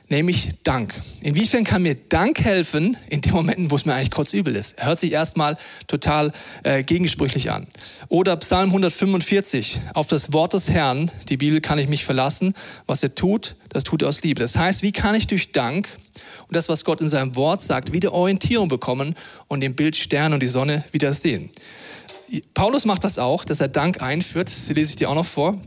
nämlich 0.10 0.50
Dank. 0.64 0.94
Inwiefern 1.22 1.64
kann 1.64 1.82
mir 1.82 1.96
Dank 1.96 2.40
helfen 2.44 2.98
in 3.10 3.22
den 3.22 3.34
Momenten, 3.34 3.72
wo 3.72 3.76
es 3.76 3.86
mir 3.86 3.94
eigentlich 3.94 4.12
kurzübel 4.12 4.56
ist? 4.56 4.84
Hört 4.84 5.00
sich 5.00 5.12
erstmal 5.12 5.58
total 5.88 6.32
äh, 6.64 6.84
gegensprüchlich 6.84 7.52
an. 7.52 7.68
Oder 8.10 8.38
Psalm 8.38 8.70
145, 8.70 9.80
auf 9.94 10.08
das 10.08 10.34
Wort 10.34 10.54
des 10.54 10.70
Herrn, 10.70 11.10
die 11.30 11.38
Bibel 11.38 11.62
kann 11.62 11.80
ich 11.80 11.88
mich 11.88 12.06
verlassen, 12.06 12.54
was 12.86 13.04
er 13.04 13.16
tut, 13.16 13.56
das 13.70 13.84
tut 13.84 14.02
er 14.02 14.10
aus 14.10 14.24
Liebe. 14.24 14.42
Das 14.42 14.58
heißt, 14.58 14.84
wie 14.84 14.92
kann 14.92 15.16
ich 15.16 15.28
durch 15.28 15.52
Dank 15.52 15.88
und 16.48 16.56
das, 16.56 16.70
was 16.70 16.86
Gott 16.86 17.02
in 17.02 17.08
seinem 17.08 17.36
Wort 17.36 17.64
sagt, 17.64 17.94
wieder 17.94 18.14
Orientierung 18.14 18.68
bekommen 18.68 19.16
und 19.48 19.62
den 19.62 19.76
Bild 19.76 19.96
Stern 19.96 20.34
und 20.34 20.42
die 20.42 20.48
Sonne 20.48 20.84
wieder 20.92 21.14
sehen. 21.14 21.50
Paulus 22.54 22.86
macht 22.86 23.04
das 23.04 23.20
auch, 23.20 23.46
dass 23.46 23.62
er 23.62 23.68
Dank 23.68 24.02
einführt. 24.02 24.50
Das 24.50 24.70
lese 24.70 24.92
ich 24.92 24.96
dir 24.96 25.10
auch 25.10 25.16
noch 25.16 25.26
vor. 25.26 25.60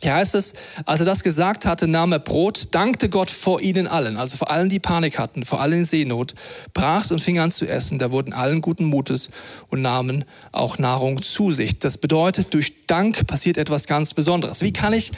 Hier 0.00 0.14
heißt 0.14 0.36
es, 0.36 0.54
als 0.86 1.00
er 1.00 1.06
das 1.06 1.24
gesagt 1.24 1.66
hatte, 1.66 1.88
nahm 1.88 2.12
er 2.12 2.20
Brot, 2.20 2.68
dankte 2.70 3.08
Gott 3.08 3.30
vor 3.30 3.60
ihnen 3.60 3.88
allen, 3.88 4.16
also 4.16 4.36
vor 4.36 4.48
allen, 4.48 4.68
die 4.68 4.78
Panik 4.78 5.18
hatten, 5.18 5.44
vor 5.44 5.60
allen 5.60 5.80
in 5.80 5.84
Seenot, 5.86 6.34
brach's 6.72 7.10
und 7.10 7.20
fing 7.20 7.40
an 7.40 7.50
zu 7.50 7.66
essen. 7.66 7.98
Da 7.98 8.12
wurden 8.12 8.32
allen 8.32 8.60
guten 8.60 8.84
Mutes 8.84 9.30
und 9.70 9.82
nahmen 9.82 10.24
auch 10.52 10.78
Nahrung 10.78 11.20
zu 11.20 11.50
sich. 11.50 11.80
Das 11.80 11.98
bedeutet, 11.98 12.54
durch 12.54 12.86
Dank 12.86 13.26
passiert 13.26 13.58
etwas 13.58 13.86
ganz 13.86 14.14
Besonderes. 14.14 14.62
Wie 14.62 14.72
kann 14.72 14.92
ich 14.92 15.10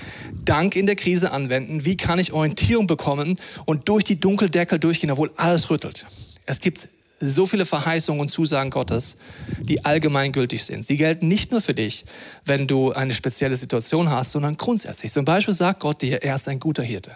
Dank 0.46 0.76
in 0.76 0.87
der 0.87 0.96
Krise 0.96 1.30
anwenden? 1.30 1.84
Wie 1.84 1.99
kann 1.99 2.18
ich 2.18 2.32
Orientierung 2.32 2.87
bekommen 2.87 3.38
und 3.66 3.88
durch 3.88 4.04
die 4.04 4.18
Dunkeldeckel 4.18 4.78
durchgehen, 4.78 5.10
obwohl 5.10 5.30
alles 5.37 5.68
rüttelt? 5.68 6.06
Es 6.46 6.60
gibt 6.60 6.88
so 7.21 7.47
viele 7.47 7.67
Verheißungen 7.67 8.21
und 8.21 8.31
Zusagen 8.31 8.71
Gottes, 8.71 9.17
die 9.61 9.85
allgemeingültig 9.85 10.65
sind. 10.65 10.85
Sie 10.85 10.97
gelten 10.97 11.29
nicht 11.29 11.50
nur 11.50 11.61
für 11.61 11.75
dich, 11.75 12.05
wenn 12.45 12.67
du 12.67 12.93
eine 12.93 13.12
spezielle 13.12 13.57
Situation 13.57 14.11
hast, 14.11 14.33
sondern 14.33 14.57
grundsätzlich. 14.57 15.12
Zum 15.12 15.25
Beispiel 15.25 15.55
sagt 15.55 15.81
Gott 15.81 16.00
dir, 16.03 16.23
er 16.23 16.35
ist 16.35 16.49
ein 16.49 16.61
guter 16.61 16.83
Hirte. 16.83 17.12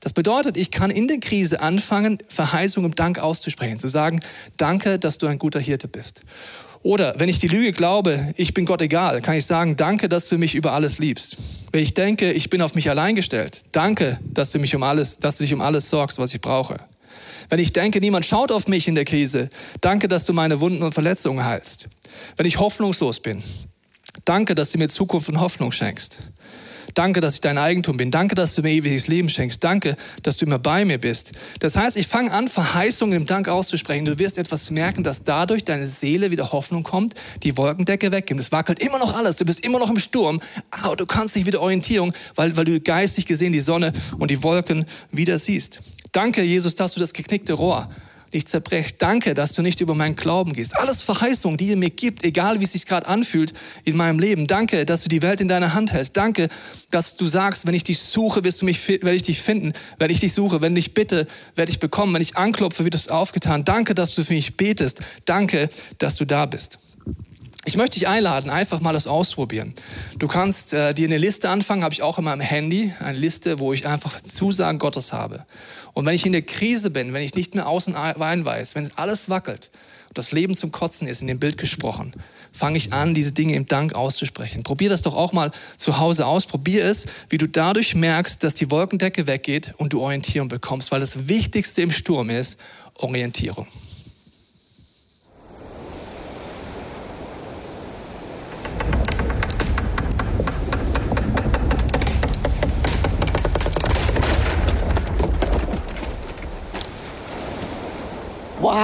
Das 0.00 0.12
bedeutet, 0.12 0.56
ich 0.56 0.70
kann 0.70 0.90
in 0.90 1.08
der 1.08 1.18
Krise 1.18 1.60
anfangen, 1.60 2.18
Verheißungen 2.28 2.92
im 2.92 2.94
Dank 2.94 3.18
auszusprechen, 3.18 3.80
zu 3.80 3.88
sagen, 3.88 4.20
danke, 4.56 5.00
dass 5.00 5.18
du 5.18 5.26
ein 5.26 5.38
guter 5.38 5.58
Hirte 5.58 5.88
bist. 5.88 6.22
Oder 6.84 7.14
wenn 7.18 7.28
ich 7.28 7.40
die 7.40 7.48
Lüge 7.48 7.72
glaube, 7.72 8.32
ich 8.36 8.54
bin 8.54 8.64
Gott 8.64 8.80
egal, 8.80 9.20
kann 9.20 9.34
ich 9.34 9.44
sagen, 9.44 9.74
danke, 9.74 10.08
dass 10.08 10.28
du 10.28 10.38
mich 10.38 10.54
über 10.54 10.72
alles 10.72 11.00
liebst. 11.00 11.36
Wenn 11.72 11.82
ich 11.82 11.94
denke, 11.94 12.30
ich 12.32 12.50
bin 12.50 12.62
auf 12.62 12.76
mich 12.76 12.88
allein 12.88 13.16
gestellt, 13.16 13.62
danke, 13.72 14.20
dass 14.32 14.52
du 14.52 14.60
mich 14.60 14.76
um 14.76 14.84
alles, 14.84 15.18
dass 15.18 15.38
du 15.38 15.42
dich 15.42 15.52
um 15.52 15.60
alles 15.60 15.90
sorgst, 15.90 16.18
was 16.18 16.32
ich 16.32 16.40
brauche. 16.40 16.78
Wenn 17.48 17.58
ich 17.58 17.72
denke, 17.72 18.00
niemand 18.00 18.26
schaut 18.26 18.52
auf 18.52 18.68
mich 18.68 18.88
in 18.88 18.94
der 18.94 19.04
Krise, 19.04 19.48
danke, 19.80 20.08
dass 20.08 20.24
du 20.24 20.32
meine 20.32 20.60
Wunden 20.60 20.82
und 20.82 20.92
Verletzungen 20.92 21.44
heilst. 21.44 21.88
Wenn 22.36 22.46
ich 22.46 22.58
hoffnungslos 22.58 23.20
bin, 23.20 23.42
danke, 24.24 24.54
dass 24.54 24.70
du 24.72 24.78
mir 24.78 24.88
Zukunft 24.88 25.28
und 25.28 25.40
Hoffnung 25.40 25.72
schenkst. 25.72 26.20
Danke, 26.94 27.20
dass 27.20 27.34
ich 27.34 27.40
dein 27.40 27.58
Eigentum 27.58 27.96
bin. 27.96 28.10
Danke, 28.10 28.34
dass 28.34 28.54
du 28.54 28.62
mir 28.62 28.72
ewiges 28.72 29.06
Leben 29.08 29.28
schenkst. 29.28 29.62
Danke, 29.62 29.94
dass 30.22 30.36
du 30.36 30.46
immer 30.46 30.58
bei 30.58 30.84
mir 30.84 30.98
bist. 30.98 31.32
Das 31.60 31.76
heißt, 31.76 31.96
ich 31.96 32.08
fange 32.08 32.32
an, 32.32 32.48
Verheißungen 32.48 33.16
im 33.16 33.26
Dank 33.26 33.46
auszusprechen. 33.48 34.04
Du 34.04 34.18
wirst 34.18 34.38
etwas 34.38 34.70
merken, 34.70 35.04
dass 35.04 35.22
dadurch 35.22 35.64
deine 35.64 35.86
Seele 35.86 36.30
wieder 36.30 36.50
Hoffnung 36.50 36.82
kommt, 36.82 37.14
die 37.42 37.56
Wolkendecke 37.56 38.10
weggehen. 38.10 38.40
Es 38.40 38.52
wackelt 38.52 38.80
immer 38.80 38.98
noch 38.98 39.14
alles. 39.14 39.36
Du 39.36 39.44
bist 39.44 39.64
immer 39.64 39.78
noch 39.78 39.90
im 39.90 39.98
Sturm, 39.98 40.40
aber 40.70 40.96
du 40.96 41.06
kannst 41.06 41.36
dich 41.36 41.46
wieder 41.46 41.60
Orientierung, 41.60 42.12
weil, 42.34 42.56
weil 42.56 42.64
du 42.64 42.80
geistig 42.80 43.26
gesehen 43.26 43.52
die 43.52 43.60
Sonne 43.60 43.92
und 44.18 44.30
die 44.30 44.42
Wolken 44.42 44.84
wieder 45.12 45.38
siehst. 45.38 45.80
Danke, 46.12 46.42
Jesus, 46.42 46.74
dass 46.74 46.94
du 46.94 47.00
das 47.00 47.12
geknickte 47.12 47.54
Rohr 47.54 47.88
nicht 48.32 48.48
zerbrechst. 48.48 48.96
Danke, 48.98 49.34
dass 49.34 49.54
du 49.54 49.62
nicht 49.62 49.80
über 49.80 49.94
meinen 49.94 50.16
Glauben 50.16 50.52
gehst. 50.52 50.78
Alles 50.78 51.02
Verheißungen, 51.02 51.56
die 51.56 51.68
ihr 51.68 51.76
mir 51.76 51.90
gibt, 51.90 52.24
egal 52.24 52.60
wie 52.60 52.64
es 52.64 52.72
sich 52.72 52.86
gerade 52.86 53.06
anfühlt 53.06 53.52
in 53.84 53.96
meinem 53.96 54.18
Leben. 54.18 54.46
Danke, 54.46 54.84
dass 54.84 55.02
du 55.02 55.08
die 55.08 55.22
Welt 55.22 55.40
in 55.40 55.48
deiner 55.48 55.74
Hand 55.74 55.92
hältst. 55.92 56.16
Danke, 56.16 56.48
dass 56.90 57.16
du 57.16 57.26
sagst, 57.26 57.66
wenn 57.66 57.74
ich 57.74 57.84
dich 57.84 57.98
suche, 58.00 58.44
wirst 58.44 58.62
du 58.62 58.66
mich, 58.66 58.86
werde 58.88 59.14
ich 59.14 59.22
dich 59.22 59.40
finden. 59.40 59.72
Wenn 59.98 60.10
ich 60.10 60.20
dich 60.20 60.32
suche, 60.32 60.60
wenn 60.60 60.76
ich 60.76 60.94
bitte, 60.94 61.26
werde 61.54 61.70
ich 61.70 61.78
bekommen. 61.78 62.14
Wenn 62.14 62.22
ich 62.22 62.36
anklopfe, 62.36 62.84
wird 62.84 62.94
es 62.94 63.08
aufgetan. 63.08 63.64
Danke, 63.64 63.94
dass 63.94 64.14
du 64.14 64.22
für 64.22 64.34
mich 64.34 64.56
betest. 64.56 65.00
Danke, 65.24 65.68
dass 65.98 66.16
du 66.16 66.24
da 66.24 66.46
bist. 66.46 66.78
Ich 67.64 67.76
möchte 67.76 67.98
dich 67.98 68.08
einladen, 68.08 68.50
einfach 68.50 68.80
mal 68.80 68.94
das 68.94 69.06
ausprobieren. 69.06 69.74
Du 70.18 70.26
kannst 70.26 70.72
äh, 70.72 70.94
dir 70.94 71.06
eine 71.06 71.18
Liste 71.18 71.50
anfangen, 71.50 71.84
habe 71.84 71.92
ich 71.92 72.02
auch 72.02 72.16
in 72.16 72.24
meinem 72.24 72.40
Handy, 72.40 72.94
eine 72.98 73.18
Liste, 73.18 73.58
wo 73.58 73.74
ich 73.74 73.86
einfach 73.86 74.22
Zusagen 74.22 74.78
Gottes 74.78 75.12
habe. 75.12 75.44
Und 75.98 76.06
wenn 76.06 76.14
ich 76.14 76.24
in 76.24 76.30
der 76.30 76.42
Krise 76.42 76.90
bin, 76.90 77.12
wenn 77.12 77.24
ich 77.24 77.34
nicht 77.34 77.56
mehr 77.56 77.66
außen 77.66 77.96
ein 77.96 78.44
weiß, 78.44 78.76
wenn 78.76 78.88
alles 78.94 79.28
wackelt 79.30 79.72
und 80.06 80.16
das 80.16 80.30
Leben 80.30 80.54
zum 80.54 80.70
Kotzen 80.70 81.08
ist, 81.08 81.22
in 81.22 81.26
dem 81.26 81.40
Bild 81.40 81.58
gesprochen, 81.58 82.12
fange 82.52 82.78
ich 82.78 82.92
an, 82.92 83.14
diese 83.14 83.32
Dinge 83.32 83.56
im 83.56 83.66
Dank 83.66 83.96
auszusprechen. 83.96 84.62
Probier 84.62 84.90
das 84.90 85.02
doch 85.02 85.16
auch 85.16 85.32
mal 85.32 85.50
zu 85.76 85.98
Hause 85.98 86.26
aus. 86.26 86.46
Probier 86.46 86.84
es, 86.84 87.06
wie 87.30 87.38
du 87.38 87.48
dadurch 87.48 87.96
merkst, 87.96 88.44
dass 88.44 88.54
die 88.54 88.70
Wolkendecke 88.70 89.26
weggeht 89.26 89.74
und 89.78 89.92
du 89.92 90.00
Orientierung 90.00 90.46
bekommst, 90.46 90.92
weil 90.92 91.00
das 91.00 91.26
Wichtigste 91.26 91.82
im 91.82 91.90
Sturm 91.90 92.30
ist 92.30 92.60
Orientierung. 92.94 93.66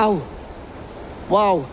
Wow, 0.04 0.20
wow. 1.30 1.64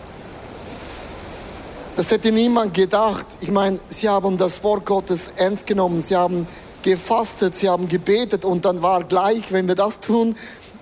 Das 1.98 2.12
hätte 2.12 2.32
niemand 2.32 2.74
gedacht. 2.74 3.26
Ich 3.42 3.52
meine, 3.52 3.80
sie 3.90 4.08
haben 4.08 4.38
das 4.38 4.64
Wort 4.64 4.86
Gottes 4.86 5.34
ernst 5.36 5.68
genommen, 5.68 6.00
sie 6.00 6.16
haben 6.16 6.48
gefastet, 6.82 7.56
sie 7.56 7.68
haben 7.68 7.90
gebetet 7.90 8.46
und 8.46 8.64
dann 8.64 8.82
war 8.82 9.04
gleich, 9.04 9.52
wenn 9.52 9.68
wir 9.68 9.76
das 9.76 10.00
tun, 10.00 10.36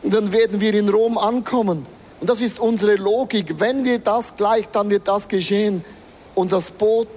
dann 0.03 0.31
werden 0.31 0.61
wir 0.61 0.75
in 0.75 0.89
Rom 0.89 1.17
ankommen. 1.17 1.87
Und 2.21 2.29
das 2.29 2.39
ist 2.39 2.59
unsere 2.59 2.97
Logik. 2.97 3.59
Wenn 3.59 3.83
wir 3.83 3.97
das 3.97 4.35
gleich, 4.35 4.67
dann 4.71 4.91
wird 4.91 5.07
das 5.07 5.27
geschehen. 5.27 5.83
Und 6.35 6.51
das 6.51 6.69
Boot 6.69 7.07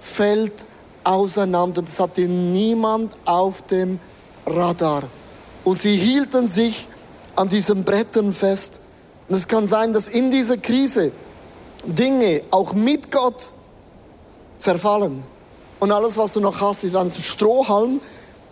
fällt 0.00 0.64
auseinander. 1.04 1.82
Es 1.84 2.00
hatte 2.00 2.22
niemand 2.22 3.14
auf 3.26 3.60
dem 3.60 4.00
Radar. 4.46 5.02
Und 5.62 5.78
sie 5.78 5.96
hielten 5.96 6.48
sich 6.48 6.88
an 7.36 7.48
diesen 7.50 7.84
Brettern 7.84 8.32
fest. 8.32 8.80
Und 9.28 9.36
es 9.36 9.48
kann 9.48 9.68
sein, 9.68 9.92
dass 9.92 10.08
in 10.08 10.30
dieser 10.30 10.56
Krise 10.56 11.12
Dinge 11.84 12.42
auch 12.50 12.74
mit 12.74 13.10
Gott 13.10 13.52
zerfallen. 14.58 15.22
Und 15.80 15.92
alles, 15.92 16.16
was 16.16 16.34
du 16.34 16.40
noch 16.40 16.60
hast, 16.60 16.84
ist 16.84 16.96
ein 16.96 17.10
Strohhalm, 17.10 18.00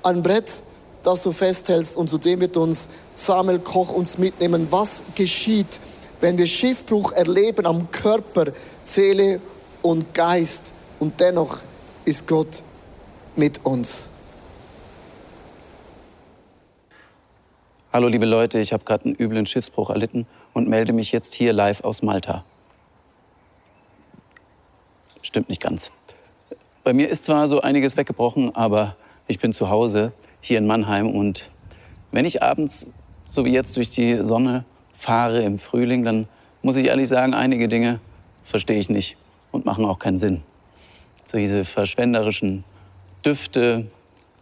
ein 0.02 0.22
Brett, 0.22 0.62
das 1.02 1.22
du 1.22 1.32
festhältst. 1.32 1.96
Und 1.96 2.10
zudem 2.10 2.40
wird 2.40 2.56
uns 2.56 2.88
Samuel 3.14 3.58
Koch 3.58 3.92
uns 3.92 4.18
mitnehmen. 4.18 4.66
Was 4.70 5.02
geschieht, 5.14 5.80
wenn 6.20 6.36
wir 6.38 6.46
Schiffbruch 6.46 7.12
erleben 7.12 7.66
am 7.66 7.90
Körper, 7.90 8.52
Seele 8.82 9.40
und 9.82 10.12
Geist? 10.14 10.72
Und 11.00 11.18
dennoch 11.20 11.58
ist 12.04 12.26
Gott 12.26 12.62
mit 13.36 13.64
uns. 13.64 14.10
Hallo 17.94 18.08
liebe 18.08 18.24
Leute, 18.24 18.58
ich 18.58 18.72
habe 18.72 18.84
gerade 18.84 19.04
einen 19.04 19.16
üblen 19.16 19.44
Schiffsbruch 19.44 19.90
erlitten 19.90 20.24
und 20.54 20.66
melde 20.66 20.94
mich 20.94 21.12
jetzt 21.12 21.34
hier 21.34 21.52
live 21.52 21.84
aus 21.84 22.00
Malta. 22.00 22.42
Stimmt 25.20 25.50
nicht 25.50 25.60
ganz. 25.60 25.92
Bei 26.84 26.94
mir 26.94 27.10
ist 27.10 27.26
zwar 27.26 27.46
so 27.48 27.60
einiges 27.60 27.98
weggebrochen, 27.98 28.56
aber 28.56 28.96
ich 29.26 29.40
bin 29.40 29.52
zu 29.52 29.68
Hause 29.68 30.12
hier 30.40 30.56
in 30.56 30.66
Mannheim 30.66 31.10
und 31.10 31.50
wenn 32.12 32.24
ich 32.24 32.42
abends, 32.42 32.86
so 33.28 33.44
wie 33.44 33.52
jetzt, 33.52 33.76
durch 33.76 33.90
die 33.90 34.24
Sonne 34.24 34.64
fahre 34.94 35.42
im 35.42 35.58
Frühling, 35.58 36.02
dann 36.02 36.28
muss 36.62 36.76
ich 36.76 36.86
ehrlich 36.86 37.08
sagen, 37.08 37.34
einige 37.34 37.68
Dinge 37.68 38.00
verstehe 38.42 38.78
ich 38.78 38.88
nicht 38.88 39.18
und 39.50 39.66
machen 39.66 39.84
auch 39.84 39.98
keinen 39.98 40.16
Sinn. 40.16 40.42
So 41.26 41.36
diese 41.36 41.66
verschwenderischen 41.66 42.64
Düfte, 43.22 43.86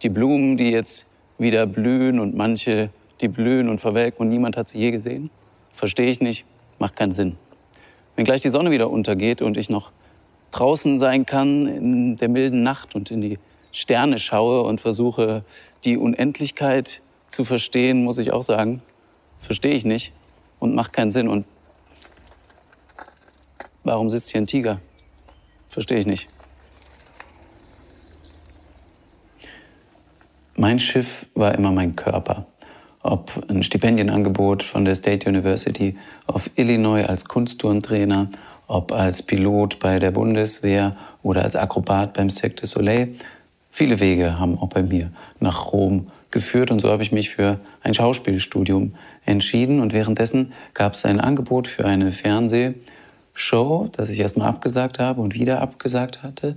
die 0.03 0.09
Blumen, 0.09 0.55
die 0.55 0.71
jetzt 0.71 1.05
wieder 1.37 1.65
blühen 1.65 2.17
und 2.17 2.33
manche 2.33 2.91
die 3.21 3.27
blühen 3.27 3.69
und 3.69 3.79
verwelken 3.79 4.21
und 4.21 4.29
niemand 4.29 4.57
hat 4.57 4.69
sie 4.69 4.79
je 4.79 4.91
gesehen? 4.91 5.29
Verstehe 5.71 6.09
ich 6.09 6.21
nicht, 6.21 6.45
macht 6.79 6.95
keinen 6.95 7.11
Sinn. 7.11 7.37
Wenn 8.15 8.25
gleich 8.25 8.41
die 8.41 8.49
Sonne 8.49 8.71
wieder 8.71 8.89
untergeht 8.89 9.41
und 9.41 9.57
ich 9.57 9.69
noch 9.69 9.91
draußen 10.51 10.99
sein 10.99 11.25
kann 11.25 11.67
in 11.67 12.17
der 12.17 12.29
milden 12.29 12.63
Nacht 12.63 12.93
und 12.93 13.09
in 13.09 13.21
die 13.21 13.39
Sterne 13.71 14.19
schaue 14.19 14.63
und 14.63 14.81
versuche, 14.81 15.45
die 15.85 15.97
Unendlichkeit 15.97 17.01
zu 17.29 17.45
verstehen, 17.45 18.03
muss 18.03 18.17
ich 18.17 18.33
auch 18.33 18.43
sagen, 18.43 18.81
verstehe 19.39 19.73
ich 19.73 19.85
nicht 19.85 20.11
und 20.59 20.75
macht 20.75 20.91
keinen 20.91 21.11
Sinn. 21.11 21.29
Und 21.29 21.45
warum 23.83 24.09
sitzt 24.09 24.29
hier 24.31 24.41
ein 24.41 24.47
Tiger? 24.47 24.81
Verstehe 25.69 25.99
ich 25.99 26.05
nicht. 26.05 26.27
Mein 30.55 30.79
Schiff 30.79 31.27
war 31.33 31.55
immer 31.55 31.71
mein 31.71 31.95
Körper. 31.95 32.45
Ob 33.03 33.31
ein 33.49 33.63
Stipendienangebot 33.63 34.63
von 34.63 34.85
der 34.85 34.95
State 34.95 35.27
University 35.27 35.97
of 36.27 36.49
Illinois 36.55 37.03
als 37.03 37.25
Kunstturntrainer, 37.25 38.29
ob 38.67 38.91
als 38.91 39.23
Pilot 39.23 39.79
bei 39.79 39.99
der 39.99 40.11
Bundeswehr 40.11 40.95
oder 41.23 41.43
als 41.43 41.55
Akrobat 41.55 42.13
beim 42.13 42.29
Cirque 42.29 42.61
du 42.61 42.67
Soleil. 42.67 43.15
Viele 43.71 43.99
Wege 43.99 44.39
haben 44.39 44.57
auch 44.57 44.69
bei 44.69 44.83
mir 44.83 45.11
nach 45.39 45.71
Rom 45.71 46.07
geführt 46.29 46.71
und 46.71 46.79
so 46.79 46.89
habe 46.89 47.03
ich 47.03 47.11
mich 47.11 47.29
für 47.29 47.59
ein 47.83 47.93
Schauspielstudium 47.93 48.95
entschieden 49.25 49.79
und 49.79 49.93
währenddessen 49.93 50.53
gab 50.73 50.93
es 50.93 51.05
ein 51.05 51.19
Angebot 51.19 51.67
für 51.67 51.85
eine 51.85 52.11
Fernsehshow, 52.11 53.89
das 53.95 54.09
ich 54.09 54.19
erstmal 54.19 54.49
abgesagt 54.49 54.99
habe 54.99 55.21
und 55.21 55.33
wieder 55.33 55.61
abgesagt 55.61 56.23
hatte, 56.23 56.55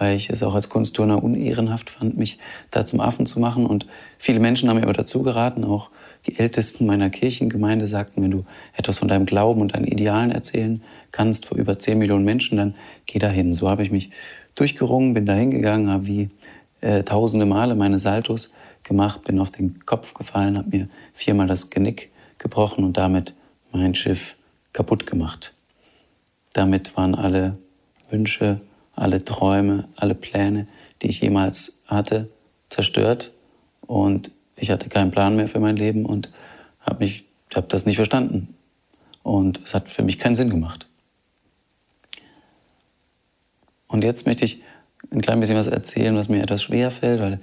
weil 0.00 0.16
ich 0.16 0.30
es 0.30 0.42
auch 0.42 0.54
als 0.54 0.70
Kunstturner 0.70 1.22
unehrenhaft 1.22 1.90
fand, 1.90 2.16
mich 2.16 2.38
da 2.70 2.86
zum 2.86 3.00
Affen 3.00 3.26
zu 3.26 3.38
machen 3.38 3.66
und 3.66 3.86
viele 4.16 4.40
Menschen 4.40 4.70
haben 4.70 4.78
mir 4.78 4.84
aber 4.84 4.94
dazu 4.94 5.22
geraten, 5.22 5.62
auch 5.62 5.90
die 6.26 6.38
Ältesten 6.38 6.86
meiner 6.86 7.10
Kirchengemeinde 7.10 7.86
sagten, 7.86 8.22
wenn 8.22 8.30
du 8.30 8.46
etwas 8.74 8.96
von 8.96 9.08
deinem 9.08 9.26
Glauben 9.26 9.60
und 9.60 9.74
deinen 9.74 9.84
Idealen 9.84 10.30
erzählen 10.30 10.82
kannst 11.12 11.44
vor 11.44 11.58
über 11.58 11.78
10 11.78 11.98
Millionen 11.98 12.24
Menschen, 12.24 12.56
dann 12.56 12.74
geh 13.04 13.18
dahin. 13.18 13.54
So 13.54 13.68
habe 13.68 13.82
ich 13.82 13.90
mich 13.90 14.10
durchgerungen, 14.54 15.12
bin 15.12 15.26
dahin 15.26 15.50
gegangen, 15.50 15.90
habe 15.90 16.06
wie 16.06 16.30
äh, 16.80 17.02
tausende 17.02 17.44
Male 17.44 17.74
meine 17.74 17.98
Saltos 17.98 18.54
gemacht, 18.84 19.24
bin 19.24 19.38
auf 19.38 19.50
den 19.50 19.84
Kopf 19.84 20.14
gefallen, 20.14 20.56
habe 20.56 20.70
mir 20.70 20.88
viermal 21.12 21.46
das 21.46 21.68
Genick 21.68 22.10
gebrochen 22.38 22.84
und 22.84 22.96
damit 22.96 23.34
mein 23.70 23.94
Schiff 23.94 24.38
kaputt 24.72 25.06
gemacht. 25.06 25.54
Damit 26.54 26.96
waren 26.96 27.14
alle 27.14 27.58
Wünsche, 28.08 28.62
alle 29.00 29.24
Träume, 29.24 29.88
alle 29.96 30.14
Pläne, 30.14 30.66
die 31.00 31.08
ich 31.08 31.20
jemals 31.20 31.80
hatte, 31.86 32.28
zerstört 32.68 33.32
und 33.86 34.30
ich 34.56 34.70
hatte 34.70 34.90
keinen 34.90 35.10
Plan 35.10 35.36
mehr 35.36 35.48
für 35.48 35.58
mein 35.58 35.76
Leben 35.76 36.04
und 36.04 36.30
habe 36.80 37.04
mich, 37.04 37.24
das 37.68 37.86
nicht 37.86 37.96
verstanden 37.96 38.54
und 39.22 39.60
es 39.64 39.74
hat 39.74 39.88
für 39.88 40.02
mich 40.02 40.18
keinen 40.18 40.36
Sinn 40.36 40.50
gemacht. 40.50 40.86
Und 43.88 44.04
jetzt 44.04 44.26
möchte 44.26 44.44
ich 44.44 44.62
ein 45.10 45.22
klein 45.22 45.40
bisschen 45.40 45.56
was 45.56 45.66
erzählen, 45.66 46.14
was 46.14 46.28
mir 46.28 46.42
etwas 46.42 46.62
schwer 46.62 46.90
fällt, 46.90 47.20
weil 47.20 47.40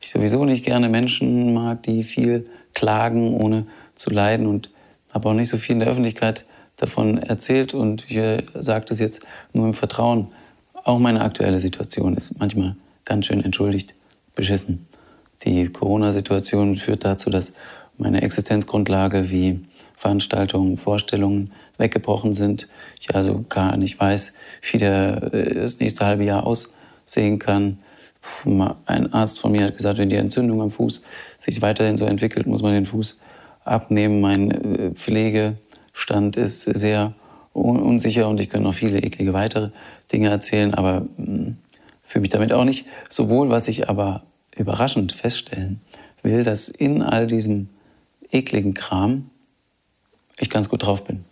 ich 0.00 0.10
sowieso 0.10 0.44
nicht 0.44 0.64
gerne 0.64 0.88
Menschen 0.88 1.54
mag, 1.54 1.82
die 1.82 2.02
viel 2.02 2.48
klagen, 2.74 3.34
ohne 3.34 3.64
zu 3.94 4.10
leiden 4.10 4.46
und 4.46 4.70
habe 5.10 5.30
auch 5.30 5.34
nicht 5.34 5.48
so 5.48 5.56
viel 5.56 5.72
in 5.72 5.80
der 5.80 5.88
Öffentlichkeit 5.88 6.44
davon 6.76 7.18
erzählt 7.18 7.72
und 7.74 8.04
ich 8.08 8.44
sage 8.54 8.84
das 8.84 9.00
jetzt 9.00 9.26
nur 9.54 9.66
im 9.66 9.74
Vertrauen. 9.74 10.28
Auch 10.88 10.98
meine 10.98 11.20
aktuelle 11.20 11.60
Situation 11.60 12.16
ist 12.16 12.38
manchmal 12.38 12.74
ganz 13.04 13.26
schön 13.26 13.44
entschuldigt 13.44 13.94
beschissen. 14.34 14.86
Die 15.44 15.68
Corona-Situation 15.68 16.76
führt 16.76 17.04
dazu, 17.04 17.28
dass 17.28 17.52
meine 17.98 18.22
Existenzgrundlage 18.22 19.30
wie 19.30 19.60
Veranstaltungen, 19.96 20.78
Vorstellungen 20.78 21.52
weggebrochen 21.76 22.32
sind. 22.32 22.68
Ich 23.02 23.14
also 23.14 23.44
gar 23.50 23.76
nicht 23.76 24.00
weiß, 24.00 24.32
wie 24.62 24.78
der, 24.78 25.30
äh, 25.34 25.56
das 25.56 25.78
nächste 25.78 26.06
halbe 26.06 26.24
Jahr 26.24 26.46
aussehen 26.46 27.38
kann. 27.38 27.80
Ein 28.86 29.12
Arzt 29.12 29.40
von 29.40 29.52
mir 29.52 29.66
hat 29.66 29.76
gesagt, 29.76 29.98
wenn 29.98 30.08
die 30.08 30.16
Entzündung 30.16 30.62
am 30.62 30.70
Fuß 30.70 31.02
sich 31.36 31.60
weiterhin 31.60 31.98
so 31.98 32.06
entwickelt, 32.06 32.46
muss 32.46 32.62
man 32.62 32.72
den 32.72 32.86
Fuß 32.86 33.20
abnehmen. 33.62 34.22
Mein 34.22 34.50
äh, 34.52 34.90
Pflegestand 34.92 36.38
ist 36.38 36.62
sehr 36.62 37.12
unsicher 37.58 38.28
und 38.28 38.40
ich 38.40 38.48
könnte 38.50 38.66
noch 38.66 38.74
viele 38.74 39.00
eklige 39.00 39.32
weitere 39.32 39.70
Dinge 40.12 40.28
erzählen, 40.28 40.74
aber 40.74 41.06
hm, 41.16 41.56
fühle 42.02 42.22
mich 42.22 42.30
damit 42.30 42.52
auch 42.52 42.64
nicht 42.64 42.86
so 43.08 43.28
wohl. 43.28 43.50
Was 43.50 43.68
ich 43.68 43.88
aber 43.88 44.22
überraschend 44.56 45.12
feststellen 45.12 45.80
will, 46.22 46.42
dass 46.42 46.68
in 46.68 47.02
all 47.02 47.26
diesem 47.26 47.68
ekligen 48.30 48.74
Kram 48.74 49.30
ich 50.38 50.50
ganz 50.50 50.68
gut 50.68 50.84
drauf 50.84 51.04
bin 51.04 51.24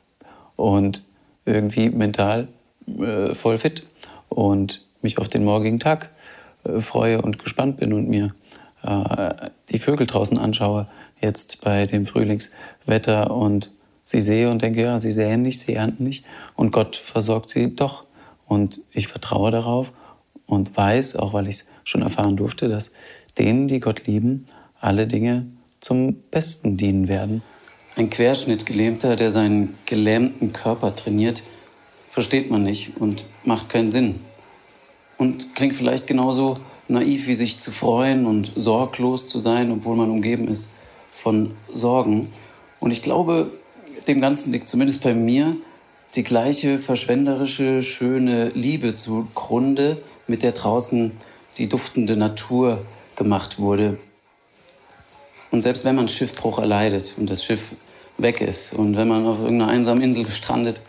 und 0.57 1.03
irgendwie 1.45 1.91
mental 1.91 2.49
äh, 2.87 3.35
voll 3.35 3.59
fit 3.59 3.85
und 4.29 4.85
mich 5.03 5.19
auf 5.19 5.29
den 5.29 5.45
morgigen 5.45 5.79
Tag 5.79 6.11
äh, 6.65 6.81
freue 6.81 7.23
und 7.23 7.39
gespannt 7.39 7.79
bin 7.79 7.93
und 7.93 8.09
mir 8.09 8.35
äh, 8.83 9.51
die 9.71 9.79
Vögel 9.79 10.07
draußen 10.07 10.39
anschaue, 10.39 10.87
jetzt 11.21 11.65
bei 11.65 11.87
dem 11.87 12.07
Frühlingswetter 12.07 13.31
und 13.31 13.73
sie 14.07 14.21
sehe 14.21 14.49
und 14.49 14.63
denke, 14.63 14.83
ja, 14.83 15.01
sie 15.01 15.11
säen 15.11 15.43
nicht, 15.43 15.61
sie 15.61 15.75
ernten 15.75 16.05
nicht 16.05 16.25
und 16.55 16.71
Gott 16.71 16.97
versorgt 16.97 17.51
sie 17.51 17.75
doch. 17.75 18.05
Und 18.47 18.81
ich 18.93 19.09
vertraue 19.09 19.51
darauf 19.51 19.93
und 20.47 20.77
weiß, 20.77 21.17
auch 21.17 21.33
weil 21.33 21.49
ich 21.49 21.57
es 21.57 21.67
schon 21.83 22.03
erfahren 22.03 22.37
durfte, 22.37 22.69
dass 22.69 22.93
denen, 23.37 23.67
die 23.67 23.81
Gott 23.81 24.07
lieben, 24.07 24.47
alle 24.81 25.09
Dinge 25.09 25.47
zum 25.81 26.15
Besten 26.31 26.77
dienen 26.77 27.09
werden. 27.09 27.43
Ein 27.97 28.09
Querschnittgelähmter, 28.09 29.17
der 29.17 29.31
seinen 29.31 29.75
gelähmten 29.87 30.53
Körper 30.53 30.95
trainiert, 30.95 31.43
versteht 32.07 32.51
man 32.51 32.63
nicht 32.63 32.97
und 32.99 33.27
macht 33.45 33.69
keinen 33.69 33.89
Sinn 33.89 34.21
und 35.19 35.57
klingt 35.57 35.75
vielleicht 35.75 36.07
genauso 36.07 36.57
naiv 36.89 37.27
wie 37.27 37.35
sich 37.35 37.59
zu 37.59 37.73
freuen 37.73 38.27
und 38.27 38.53
sorglos 38.55 39.27
zu 39.27 39.41
sein, 39.41 39.73
obwohl 39.73 39.97
man 39.97 40.11
umgeben 40.11 40.47
ist 40.47 40.73
von 41.11 41.55
Sorgen. 41.73 42.29
Und 42.79 42.93
ich 42.93 43.03
glaube, 43.03 43.51
dem 44.09 44.21
Ganzen 44.21 44.53
liegt 44.53 44.69
zumindest 44.69 45.03
bei 45.03 45.15
mir 45.15 45.57
die 46.15 46.23
gleiche 46.23 46.79
verschwenderische, 46.79 47.83
schöne 47.83 48.51
Liebe 48.51 48.95
zugrunde, 48.95 49.99
mit 50.27 50.43
der 50.43 50.53
draußen 50.53 51.13
die 51.59 51.69
duftende 51.69 52.17
Natur 52.17 52.85
gemacht 53.17 53.59
wurde. 53.59 53.99
Und 55.51 55.61
selbst 55.61 55.85
wenn 55.85 55.95
man 55.95 56.09
Schiffbruch 56.09 56.59
erleidet 56.59 57.15
und 57.19 57.31
das 57.31 57.45
Schiff 57.45 57.77
weg 58.19 58.41
ist 58.41 58.73
und 58.73 58.97
wenn 58.97 59.09
man 59.09 59.27
auf 59.27 59.41
irgendeiner 59.41 59.71
einsamen 59.71 60.03
Insel 60.03 60.25
gestrandet 60.25 60.83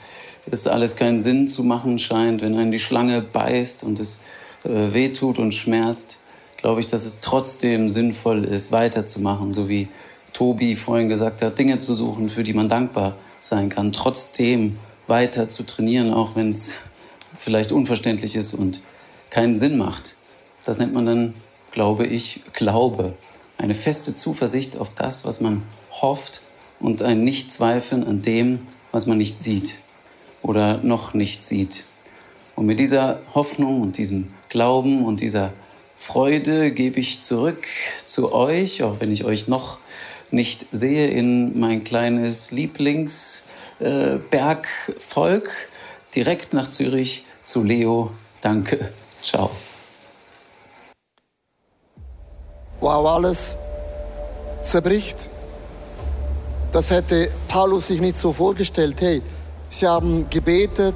es 0.52 0.68
alles 0.68 0.96
keinen 0.96 1.20
Sinn 1.20 1.48
zu 1.48 1.64
machen 1.64 2.00
scheint, 2.00 2.42
wenn 2.42 2.56
einen 2.56 2.72
die 2.72 2.80
Schlange 2.80 3.22
beißt 3.22 3.84
und 3.84 4.00
es 4.00 4.20
äh, 4.64 4.94
wehtut 4.94 5.40
und 5.40 5.54
schmerzt, 5.54 6.20
glaube 6.58 6.80
ich, 6.80 6.88
dass 6.88 7.06
es 7.06 7.20
trotzdem 7.20 7.90
sinnvoll 7.90 8.44
ist, 8.46 8.72
weiterzumachen, 8.72 9.52
so 9.52 9.70
wie 9.70 9.88
Tobi 10.38 10.76
vorhin 10.76 11.10
gesagt 11.10 11.42
hat, 11.42 11.58
Dinge 11.58 11.80
zu 11.80 11.96
suchen, 11.96 12.30
für 12.30 12.44
die 12.44 12.54
man 12.54 12.70
dankbar 12.70 13.16
sein 13.40 13.70
kann, 13.70 13.92
trotzdem 13.92 14.78
weiter 15.08 15.50
zu 15.50 15.64
trainieren, 15.64 16.14
auch 16.14 16.36
wenn 16.36 16.50
es 16.50 16.76
vielleicht 17.36 17.72
unverständlich 17.72 18.36
ist 18.36 18.54
und 18.54 18.84
keinen 19.32 19.56
Sinn 19.56 19.80
macht. 19.80 20.16
Das 20.64 20.78
nennt 20.78 20.94
man 20.94 21.08
dann, 21.08 21.34
glaube 21.72 22.06
ich, 22.06 22.42
Glaube. 22.54 23.16
Eine 23.58 23.74
feste 23.74 24.14
Zuversicht 24.14 24.78
auf 24.78 24.92
das, 24.94 25.26
was 25.26 25.42
man 25.42 25.64
hofft 25.90 26.44
und 26.80 27.02
ein 27.02 27.24
Nichtzweifeln 27.24 28.06
an 28.06 28.22
dem, 28.22 28.60
was 28.92 29.08
man 29.08 29.18
nicht 29.18 29.40
sieht 29.40 29.80
oder 30.44 30.78
noch 30.84 31.16
nicht 31.16 31.42
sieht. 31.42 31.86
Und 32.56 32.68
mit 32.68 32.80
dieser 32.80 33.22
Hoffnung 33.34 33.82
und 33.82 33.98
diesem 33.98 34.28
Glauben 34.50 35.04
und 35.04 35.20
dieser 35.20 35.52
Freude 35.96 36.70
gebe 36.70 37.00
ich 37.00 37.22
zurück 37.22 37.66
zu 38.04 38.32
euch, 38.34 38.84
auch 38.84 39.00
wenn 39.00 39.12
ich 39.12 39.26
euch 39.26 39.48
noch 39.48 39.80
nicht 40.32 40.68
sehe, 40.72 41.08
in 41.08 41.60
mein 41.60 41.84
kleines 41.84 42.52
Lieblingsbergvolk, 42.52 45.48
äh, 45.48 46.16
direkt 46.16 46.54
nach 46.54 46.68
Zürich 46.68 47.26
zu 47.44 47.64
Leo. 47.64 48.12
Danke. 48.42 48.92
Ciao. 49.22 49.50
Wow, 52.80 53.08
alles 53.08 53.56
zerbricht. 54.62 55.30
Das 56.72 56.92
hätte 56.92 57.32
Paulus 57.48 57.88
sich 57.88 58.00
nicht 58.02 58.18
so 58.18 58.34
vorgestellt. 58.34 59.02
Hey, 59.02 59.24
Sie 59.70 59.86
haben 59.86 60.30
gebetet, 60.30 60.96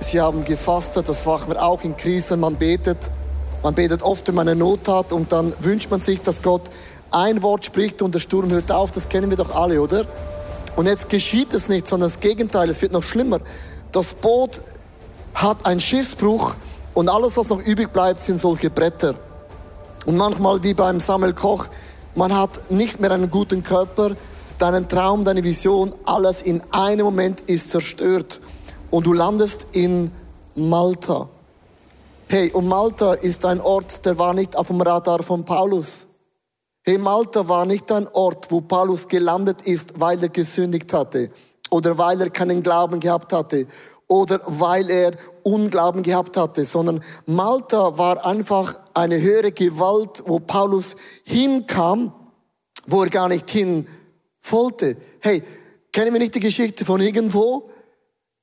sie 0.00 0.20
haben 0.20 0.44
gefastet, 0.44 1.08
das 1.08 1.24
machen 1.24 1.52
wir 1.52 1.62
auch 1.62 1.82
in 1.84 1.96
Krisen. 1.96 2.40
Man 2.40 2.56
betet, 2.56 2.98
man 3.62 3.74
betet 3.74 4.02
oft, 4.02 4.28
wenn 4.28 4.34
man 4.34 4.46
eine 4.46 4.58
Not 4.58 4.88
hat 4.88 5.12
und 5.12 5.32
dann 5.32 5.54
wünscht 5.60 5.90
man 5.90 6.00
sich, 6.00 6.20
dass 6.20 6.42
Gott 6.42 6.62
ein 7.10 7.42
Wort 7.42 7.64
spricht 7.64 8.02
und 8.02 8.14
der 8.14 8.20
Sturm 8.20 8.50
hört 8.50 8.70
auf. 8.70 8.90
Das 8.90 9.08
kennen 9.08 9.30
wir 9.30 9.36
doch 9.36 9.54
alle, 9.54 9.80
oder? 9.80 10.04
Und 10.76 10.86
jetzt 10.86 11.08
geschieht 11.08 11.52
es 11.54 11.68
nicht, 11.68 11.86
sondern 11.86 12.08
das 12.08 12.20
Gegenteil, 12.20 12.70
es 12.70 12.80
wird 12.80 12.92
noch 12.92 13.02
schlimmer. 13.02 13.40
Das 13.92 14.14
Boot 14.14 14.62
hat 15.34 15.64
einen 15.66 15.80
Schiffsbruch 15.80 16.54
und 16.94 17.08
alles, 17.08 17.36
was 17.36 17.48
noch 17.48 17.60
übrig 17.60 17.92
bleibt, 17.92 18.20
sind 18.20 18.38
solche 18.38 18.70
Bretter. 18.70 19.14
Und 20.06 20.16
manchmal 20.16 20.62
wie 20.62 20.74
beim 20.74 21.00
Samuel 21.00 21.34
Koch, 21.34 21.66
man 22.14 22.34
hat 22.34 22.70
nicht 22.70 23.00
mehr 23.00 23.10
einen 23.10 23.30
guten 23.30 23.62
Körper, 23.62 24.12
deinen 24.58 24.88
Traum, 24.88 25.24
deine 25.24 25.44
Vision, 25.44 25.94
alles 26.04 26.42
in 26.42 26.62
einem 26.70 27.04
Moment 27.06 27.40
ist 27.42 27.70
zerstört 27.70 28.40
und 28.90 29.06
du 29.06 29.12
landest 29.12 29.66
in 29.72 30.10
Malta. 30.54 31.28
Hey, 32.28 32.50
und 32.52 32.68
Malta 32.68 33.14
ist 33.14 33.44
ein 33.44 33.60
Ort, 33.60 34.04
der 34.04 34.18
war 34.18 34.34
nicht 34.34 34.56
auf 34.56 34.68
dem 34.68 34.80
Radar 34.80 35.22
von 35.22 35.44
Paulus. 35.44 36.09
Hey, 36.82 36.96
Malta 36.96 37.46
war 37.46 37.66
nicht 37.66 37.92
ein 37.92 38.08
Ort, 38.08 38.50
wo 38.50 38.62
Paulus 38.62 39.06
gelandet 39.06 39.62
ist, 39.62 40.00
weil 40.00 40.22
er 40.22 40.30
gesündigt 40.30 40.94
hatte 40.94 41.30
oder 41.70 41.98
weil 41.98 42.22
er 42.22 42.30
keinen 42.30 42.62
Glauben 42.62 43.00
gehabt 43.00 43.34
hatte 43.34 43.66
oder 44.08 44.40
weil 44.46 44.88
er 44.88 45.12
Unglauben 45.42 46.02
gehabt 46.02 46.38
hatte, 46.38 46.64
sondern 46.64 47.04
Malta 47.26 47.98
war 47.98 48.24
einfach 48.24 48.78
eine 48.94 49.20
höhere 49.20 49.52
Gewalt, 49.52 50.22
wo 50.26 50.40
Paulus 50.40 50.96
hinkam, 51.24 52.14
wo 52.86 53.02
er 53.02 53.10
gar 53.10 53.28
nicht 53.28 53.50
hin 53.50 53.86
wollte. 54.42 54.96
Hey, 55.20 55.42
kennen 55.92 56.14
wir 56.14 56.18
nicht 56.18 56.34
die 56.34 56.40
Geschichte 56.40 56.86
von 56.86 57.02
irgendwo? 57.02 57.70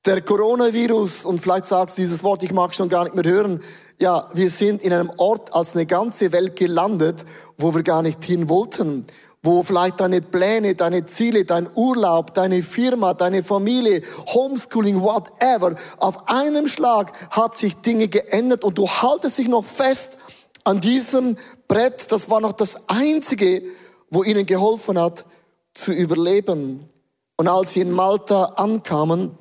Der 0.06 0.22
Coronavirus, 0.22 1.26
und 1.26 1.40
vielleicht 1.40 1.64
sagst 1.64 1.98
du 1.98 2.02
dieses 2.02 2.22
Wort, 2.22 2.44
ich 2.44 2.52
mag 2.52 2.72
schon 2.72 2.88
gar 2.88 3.02
nicht 3.02 3.16
mehr 3.16 3.24
hören. 3.24 3.60
Ja, 4.00 4.28
wir 4.32 4.48
sind 4.48 4.82
in 4.82 4.92
einem 4.92 5.10
Ort 5.16 5.52
als 5.52 5.74
eine 5.74 5.86
ganze 5.86 6.32
Welt 6.32 6.56
gelandet, 6.56 7.24
wo 7.56 7.74
wir 7.74 7.82
gar 7.82 8.02
nicht 8.02 8.24
hin 8.24 8.48
wollten 8.48 9.06
wo 9.42 9.62
vielleicht 9.62 10.00
deine 10.00 10.20
Pläne, 10.20 10.74
deine 10.74 11.04
Ziele, 11.06 11.44
dein 11.44 11.68
Urlaub, 11.74 12.34
deine 12.34 12.62
Firma, 12.62 13.14
deine 13.14 13.42
Familie, 13.44 14.02
Homeschooling, 14.26 15.00
whatever, 15.00 15.76
auf 15.98 16.28
einem 16.28 16.66
Schlag 16.66 17.12
hat 17.30 17.54
sich 17.54 17.76
Dinge 17.76 18.08
geändert 18.08 18.64
und 18.64 18.76
du 18.78 18.88
haltest 18.88 19.38
dich 19.38 19.48
noch 19.48 19.64
fest 19.64 20.18
an 20.64 20.80
diesem 20.80 21.36
Brett. 21.68 22.10
Das 22.10 22.28
war 22.30 22.40
noch 22.40 22.52
das 22.52 22.88
Einzige, 22.88 23.62
wo 24.10 24.24
ihnen 24.24 24.44
geholfen 24.44 24.98
hat, 24.98 25.24
zu 25.72 25.92
überleben. 25.92 26.88
Und 27.36 27.46
als 27.46 27.74
sie 27.74 27.80
in 27.80 27.92
Malta 27.92 28.44
ankamen, 28.56 29.38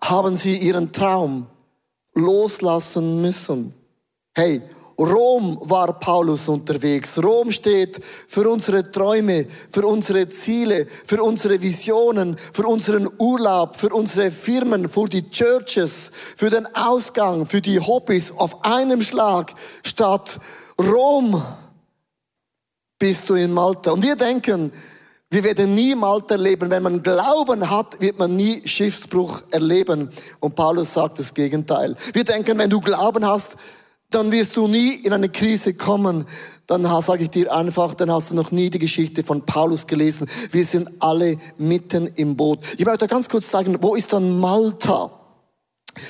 haben 0.00 0.36
sie 0.36 0.56
ihren 0.56 0.92
Traum 0.92 1.48
loslassen 2.14 3.20
müssen. 3.20 3.74
Hey, 4.34 4.62
Rom 4.98 5.58
war 5.62 5.98
Paulus 5.98 6.48
unterwegs. 6.48 7.22
Rom 7.22 7.50
steht 7.50 8.00
für 8.28 8.48
unsere 8.48 8.90
Träume, 8.90 9.46
für 9.70 9.86
unsere 9.86 10.28
Ziele, 10.28 10.86
für 11.04 11.22
unsere 11.22 11.60
Visionen, 11.60 12.36
für 12.52 12.66
unseren 12.66 13.08
Urlaub, 13.18 13.76
für 13.76 13.88
unsere 13.88 14.30
Firmen, 14.30 14.88
für 14.88 15.08
die 15.08 15.28
Churches, 15.30 16.10
für 16.36 16.50
den 16.50 16.66
Ausgang, 16.74 17.46
für 17.46 17.60
die 17.60 17.80
Hobbys 17.80 18.32
auf 18.32 18.64
einem 18.64 19.02
Schlag 19.02 19.54
statt 19.82 20.38
Rom 20.78 21.42
bist 22.98 23.28
du 23.28 23.34
in 23.34 23.52
Malta. 23.52 23.90
Und 23.90 24.02
wir 24.02 24.16
denken, 24.16 24.72
wir 25.32 25.44
werden 25.44 25.74
nie 25.74 25.94
Malta 25.94 26.34
erleben. 26.34 26.68
Wenn 26.68 26.82
man 26.82 27.02
Glauben 27.02 27.70
hat, 27.70 27.98
wird 28.02 28.18
man 28.18 28.36
nie 28.36 28.60
Schiffsbruch 28.68 29.44
erleben. 29.50 30.10
Und 30.40 30.54
Paulus 30.54 30.92
sagt 30.92 31.18
das 31.18 31.32
Gegenteil. 31.32 31.96
Wir 32.12 32.24
denken, 32.24 32.58
wenn 32.58 32.68
du 32.68 32.80
Glauben 32.80 33.24
hast, 33.24 33.56
dann 34.10 34.30
wirst 34.30 34.58
du 34.58 34.68
nie 34.68 34.96
in 34.96 35.14
eine 35.14 35.30
Krise 35.30 35.72
kommen. 35.72 36.26
Dann 36.66 36.84
sage 37.00 37.22
ich 37.22 37.30
dir 37.30 37.50
einfach, 37.50 37.94
dann 37.94 38.12
hast 38.12 38.30
du 38.30 38.34
noch 38.34 38.50
nie 38.50 38.68
die 38.68 38.78
Geschichte 38.78 39.22
von 39.22 39.46
Paulus 39.46 39.86
gelesen. 39.86 40.28
Wir 40.50 40.66
sind 40.66 40.90
alle 40.98 41.38
mitten 41.56 42.08
im 42.08 42.36
Boot. 42.36 42.58
Ich 42.76 42.84
möchte 42.84 43.06
ganz 43.06 43.30
kurz 43.30 43.50
sagen, 43.50 43.78
wo 43.80 43.94
ist 43.94 44.12
dann 44.12 44.38
Malta? 44.38 45.18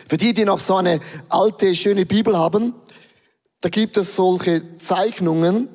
Für 0.08 0.16
die, 0.16 0.34
die 0.34 0.44
noch 0.44 0.58
so 0.58 0.74
eine 0.74 0.98
alte, 1.28 1.76
schöne 1.76 2.06
Bibel 2.06 2.36
haben, 2.36 2.74
da 3.60 3.68
gibt 3.68 3.96
es 3.96 4.16
solche 4.16 4.74
Zeichnungen 4.74 5.68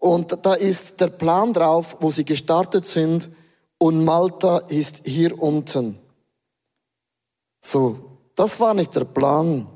und 0.00 0.44
da 0.44 0.54
ist 0.54 1.00
der 1.00 1.08
Plan 1.08 1.52
drauf, 1.52 1.96
wo 2.00 2.10
sie 2.10 2.24
gestartet 2.24 2.84
sind 2.84 3.30
und 3.78 4.04
Malta 4.04 4.58
ist 4.58 5.06
hier 5.06 5.40
unten. 5.40 5.96
So, 7.60 8.18
das 8.34 8.58
war 8.58 8.74
nicht 8.74 8.96
der 8.96 9.04
Plan 9.04 9.68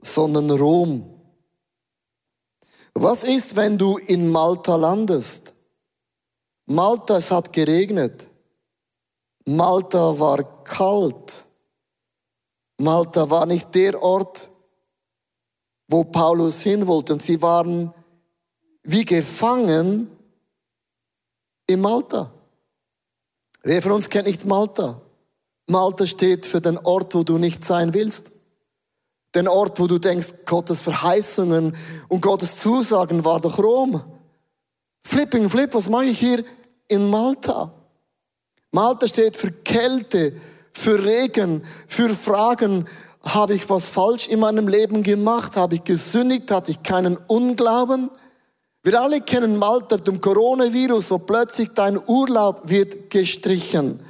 sondern 0.00 0.50
Rom. 0.50 1.08
Was 2.94 3.24
ist, 3.24 3.56
wenn 3.56 3.78
du 3.78 3.98
in 3.98 4.30
Malta 4.30 4.76
landest? 4.76 5.54
Malta, 6.66 7.18
es 7.18 7.30
hat 7.30 7.52
geregnet. 7.52 8.28
Malta 9.46 10.18
war 10.18 10.64
kalt. 10.64 11.46
Malta 12.78 13.28
war 13.28 13.46
nicht 13.46 13.74
der 13.74 14.02
Ort, 14.02 14.50
wo 15.88 16.04
Paulus 16.04 16.62
hin 16.62 16.86
wollte. 16.86 17.12
Und 17.14 17.22
sie 17.22 17.40
waren 17.42 17.92
wie 18.82 19.04
gefangen 19.04 20.10
in 21.66 21.80
Malta. 21.80 22.32
Wer 23.62 23.82
von 23.82 23.92
uns 23.92 24.08
kennt 24.08 24.26
nicht 24.26 24.44
Malta? 24.46 25.00
Malta 25.66 26.06
steht 26.06 26.46
für 26.46 26.60
den 26.60 26.78
Ort, 26.78 27.14
wo 27.14 27.22
du 27.22 27.38
nicht 27.38 27.64
sein 27.64 27.94
willst. 27.94 28.32
Den 29.34 29.46
Ort, 29.46 29.78
wo 29.78 29.86
du 29.86 29.98
denkst, 29.98 30.46
Gottes 30.46 30.82
Verheißungen 30.82 31.76
und 32.08 32.20
Gottes 32.20 32.56
Zusagen 32.56 33.24
war 33.24 33.40
doch 33.40 33.58
Rom. 33.58 34.02
Flipping 35.04 35.48
Flip, 35.48 35.72
was 35.72 35.88
mache 35.88 36.06
ich 36.06 36.18
hier 36.18 36.44
in 36.88 37.08
Malta? 37.08 37.72
Malta 38.72 39.06
steht 39.06 39.36
für 39.36 39.52
Kälte, 39.52 40.34
für 40.72 41.04
Regen, 41.04 41.62
für 41.86 42.14
Fragen. 42.14 42.86
Habe 43.22 43.54
ich 43.54 43.68
was 43.68 43.88
falsch 43.88 44.28
in 44.28 44.40
meinem 44.40 44.66
Leben 44.66 45.02
gemacht? 45.02 45.56
Habe 45.56 45.76
ich 45.76 45.84
gesündigt? 45.84 46.50
Hatte 46.50 46.72
ich 46.72 46.82
keinen 46.82 47.16
Unglauben? 47.16 48.10
Wir 48.82 48.98
alle 48.98 49.20
kennen 49.20 49.58
Malta, 49.58 49.98
dem 49.98 50.20
Coronavirus, 50.20 51.10
wo 51.10 51.18
plötzlich 51.18 51.68
dein 51.74 52.00
Urlaub 52.06 52.62
wird 52.64 53.10
gestrichen. 53.10 54.00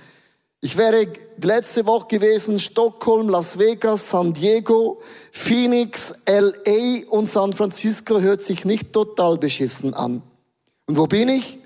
Ich 0.60 0.76
wäre 0.76 1.08
letzte 1.42 1.86
Woche 1.86 2.06
gewesen, 2.06 2.58
Stockholm, 2.60 3.28
Las 3.28 3.58
Vegas, 3.58 4.10
San 4.10 4.32
Diego, 4.32 5.00
Phoenix, 5.32 6.14
LA 6.28 7.08
und 7.08 7.28
San 7.28 7.52
Francisco 7.52 8.20
hört 8.20 8.42
sich 8.42 8.64
nicht 8.64 8.92
total 8.92 9.38
beschissen 9.38 9.92
an. 9.92 10.22
Und 10.86 10.96
wo 10.96 11.06
bin 11.06 11.30
ich? 11.30 11.58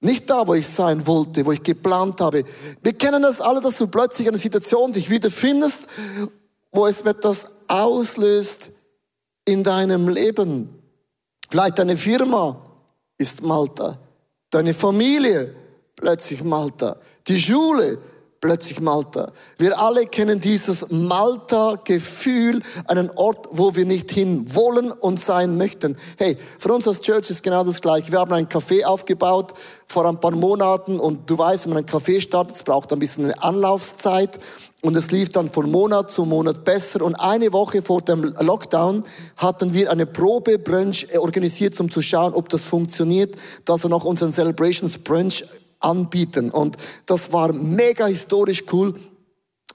Nicht 0.00 0.30
da, 0.30 0.46
wo 0.46 0.54
ich 0.54 0.68
sein 0.68 1.06
wollte, 1.08 1.44
wo 1.44 1.52
ich 1.52 1.62
geplant 1.62 2.20
habe. 2.20 2.44
Wir 2.82 2.92
kennen 2.92 3.22
das 3.22 3.40
alle, 3.40 3.60
dass 3.60 3.78
du 3.78 3.88
plötzlich 3.88 4.28
eine 4.28 4.38
Situation 4.38 4.92
dich 4.92 5.10
wiederfindest, 5.10 5.88
wo 6.70 6.86
es 6.86 7.00
etwas 7.00 7.48
auslöst 7.66 8.70
in 9.44 9.64
deinem 9.64 10.08
Leben. 10.08 10.75
Vielleicht 11.48 11.78
deine 11.78 11.96
Firma 11.96 12.56
ist 13.18 13.42
Malta, 13.42 13.98
deine 14.50 14.74
Familie 14.74 15.54
plötzlich 15.94 16.44
Malta. 16.44 16.96
Die 17.26 17.38
Schule, 17.38 17.98
plötzlich 18.40 18.80
Malta. 18.80 19.32
Wir 19.58 19.78
alle 19.78 20.06
kennen 20.06 20.40
dieses 20.40 20.90
Malta-Gefühl, 20.90 22.62
einen 22.86 23.10
Ort, 23.10 23.48
wo 23.50 23.74
wir 23.74 23.84
nicht 23.84 24.12
hin 24.12 24.54
wollen 24.54 24.92
und 24.92 25.18
sein 25.18 25.56
möchten. 25.56 25.96
Hey, 26.18 26.36
für 26.58 26.72
uns 26.72 26.86
als 26.86 27.00
Church 27.00 27.30
ist 27.30 27.42
genau 27.42 27.64
das 27.64 27.80
Gleiche. 27.80 28.12
Wir 28.12 28.20
haben 28.20 28.32
ein 28.32 28.48
Café 28.48 28.84
aufgebaut 28.84 29.54
vor 29.86 30.04
ein 30.06 30.20
paar 30.20 30.32
Monaten 30.32 31.00
und 31.00 31.28
du 31.28 31.38
weißt, 31.38 31.64
wenn 31.64 31.74
man 31.74 31.84
ein 31.84 31.88
Café 31.88 32.20
startet, 32.20 32.56
es 32.56 32.62
braucht 32.62 32.92
ein 32.92 32.98
bisschen 32.98 33.24
eine 33.24 33.42
Anlaufzeit 33.42 34.38
und 34.82 34.96
es 34.96 35.10
lief 35.10 35.30
dann 35.30 35.50
von 35.50 35.70
Monat 35.70 36.10
zu 36.10 36.24
Monat 36.24 36.64
besser. 36.64 37.02
Und 37.02 37.14
eine 37.14 37.52
Woche 37.52 37.82
vor 37.82 38.02
dem 38.02 38.22
Lockdown 38.22 39.04
hatten 39.36 39.74
wir 39.74 39.90
eine 39.90 40.06
Probe-Brunch 40.06 41.18
organisiert, 41.18 41.78
um 41.80 41.90
zu 41.90 42.02
schauen, 42.02 42.34
ob 42.34 42.48
das 42.50 42.66
funktioniert, 42.66 43.34
dass 43.64 43.84
er 43.84 43.90
noch 43.90 44.04
unseren 44.04 44.32
Celebrations 44.32 44.98
Brunch 44.98 45.44
anbieten. 45.80 46.50
Und 46.50 46.76
das 47.06 47.32
war 47.32 47.52
mega 47.52 48.06
historisch 48.06 48.64
cool. 48.72 48.94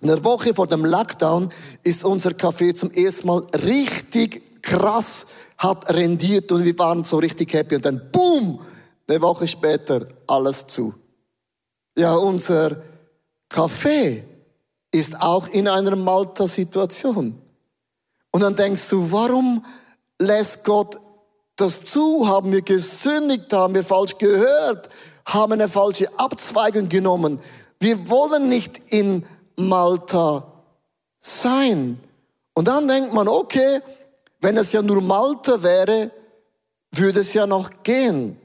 In 0.02 0.08
der 0.08 0.24
Woche 0.24 0.54
vor 0.54 0.68
dem 0.68 0.86
Lockdown 0.86 1.50
ist 1.84 2.06
unser 2.06 2.32
Café 2.32 2.74
zum 2.74 2.92
ersten 2.92 3.28
Mal 3.28 3.46
richtig 3.64 4.62
krass 4.62 5.28
hat 5.58 5.94
rendiert 5.94 6.52
und 6.52 6.64
wir 6.64 6.78
waren 6.80 7.04
so 7.04 7.18
richtig 7.18 7.54
happy. 7.54 7.76
Und 7.76 7.86
dann 7.86 8.10
boom, 8.12 8.60
eine 9.08 9.22
Woche 9.22 9.48
später 9.48 10.08
alles 10.28 10.68
zu. 10.68 10.94
Ja, 11.98 12.16
unser 12.16 12.78
Café 13.52 14.24
ist 14.92 15.22
auch 15.22 15.48
in 15.48 15.68
einer 15.68 15.96
Malta-Situation. 15.96 17.40
Und 18.32 18.42
dann 18.42 18.56
denkst 18.56 18.90
du, 18.90 19.12
warum 19.12 19.66
lässt 20.20 20.64
Gott 20.64 21.00
das 21.56 21.84
zu? 21.84 22.28
Haben 22.28 22.52
wir 22.52 22.62
gesündigt? 22.62 23.52
Haben 23.54 23.76
wir 23.76 23.84
falsch 23.84 24.18
gehört? 24.18 24.90
haben 25.26 25.54
eine 25.54 25.68
falsche 25.68 26.08
Abzweigung 26.18 26.90
genommen. 26.90 27.40
Wir 27.80 28.10
wollen 28.10 28.50
nicht 28.50 28.82
in 28.88 29.26
Malta 29.56 30.52
sein. 31.20 32.00
Und 32.54 32.68
dann 32.68 32.88
denkt 32.88 33.14
man, 33.14 33.28
okay, 33.28 33.82
wenn 34.40 34.58
es 34.58 34.72
ja 34.72 34.82
nur 34.82 35.02
Malta 35.02 35.64
wäre, 35.64 36.12
würde 36.92 37.22
es 37.22 37.34
ja 37.34 37.48
noch 37.48 37.70
gehen. 37.84 38.40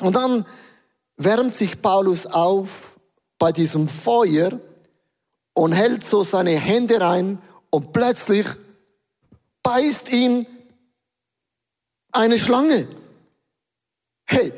Und 0.00 0.16
dann 0.16 0.44
wärmt 1.16 1.54
sich 1.54 1.80
Paulus 1.80 2.26
auf 2.26 2.98
bei 3.38 3.52
diesem 3.52 3.88
Feuer 3.88 4.52
und 5.54 5.72
hält 5.72 6.04
so 6.04 6.22
seine 6.22 6.58
Hände 6.58 7.00
rein 7.00 7.38
und 7.70 7.92
plötzlich 7.92 8.46
beißt 9.62 10.12
ihn 10.12 10.46
eine 12.12 12.38
Schlange. 12.38 12.88
Hey, 14.26 14.52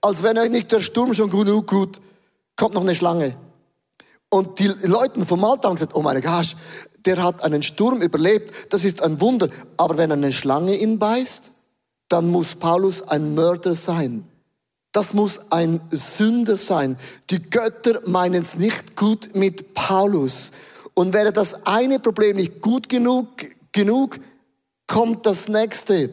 als 0.00 0.22
wenn 0.22 0.38
euch 0.38 0.50
nicht 0.50 0.72
der 0.72 0.80
Sturm 0.80 1.14
schon 1.14 1.30
genug 1.30 1.66
gut, 1.66 2.00
kommt 2.56 2.74
noch 2.74 2.82
eine 2.82 2.94
Schlange. 2.94 3.36
Und 4.30 4.58
die 4.58 4.68
Leute 4.68 5.24
vom 5.24 5.40
Malta 5.40 5.68
haben 5.68 5.76
gesagt, 5.76 5.94
oh 5.94 6.02
mein 6.02 6.20
Gott, 6.20 6.56
der 7.04 7.22
hat 7.22 7.42
einen 7.42 7.62
Sturm 7.62 8.02
überlebt, 8.02 8.72
das 8.72 8.84
ist 8.84 9.02
ein 9.02 9.20
Wunder. 9.20 9.48
Aber 9.76 9.96
wenn 9.96 10.12
eine 10.12 10.32
Schlange 10.32 10.76
ihn 10.76 10.98
beißt, 10.98 11.52
dann 12.08 12.30
muss 12.30 12.56
Paulus 12.56 13.02
ein 13.02 13.34
Mörder 13.34 13.74
sein. 13.74 14.26
Das 14.92 15.14
muss 15.14 15.40
ein 15.50 15.80
Sünder 15.90 16.56
sein. 16.56 16.96
Die 17.30 17.42
Götter 17.42 18.00
meinen 18.06 18.42
es 18.42 18.56
nicht 18.56 18.96
gut 18.96 19.34
mit 19.34 19.74
Paulus. 19.74 20.50
Und 20.94 21.12
wäre 21.12 21.32
das 21.32 21.66
eine 21.66 21.98
Problem 21.98 22.36
nicht 22.36 22.60
gut 22.60 22.88
genug, 22.88 23.28
genug, 23.72 24.18
kommt 24.86 25.26
das 25.26 25.48
nächste 25.48 26.10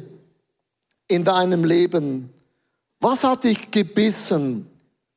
in 1.07 1.23
deinem 1.23 1.63
Leben. 1.63 2.31
Was 2.99 3.23
hat 3.23 3.43
dich 3.43 3.71
gebissen 3.71 4.69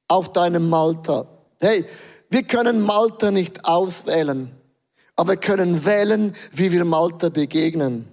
auf 0.07 0.33
deinem 0.33 0.69
Malta? 0.69 1.27
Hey, 1.61 1.85
wir 2.31 2.43
können 2.45 2.83
Malta 2.83 3.31
nicht 3.31 3.65
auswählen, 3.65 4.51
aber 5.17 5.33
wir 5.33 5.37
können 5.39 5.85
wählen, 5.85 6.35
wie 6.53 6.73
wir 6.73 6.85
Malta 6.85 7.29
begegnen. 7.29 8.07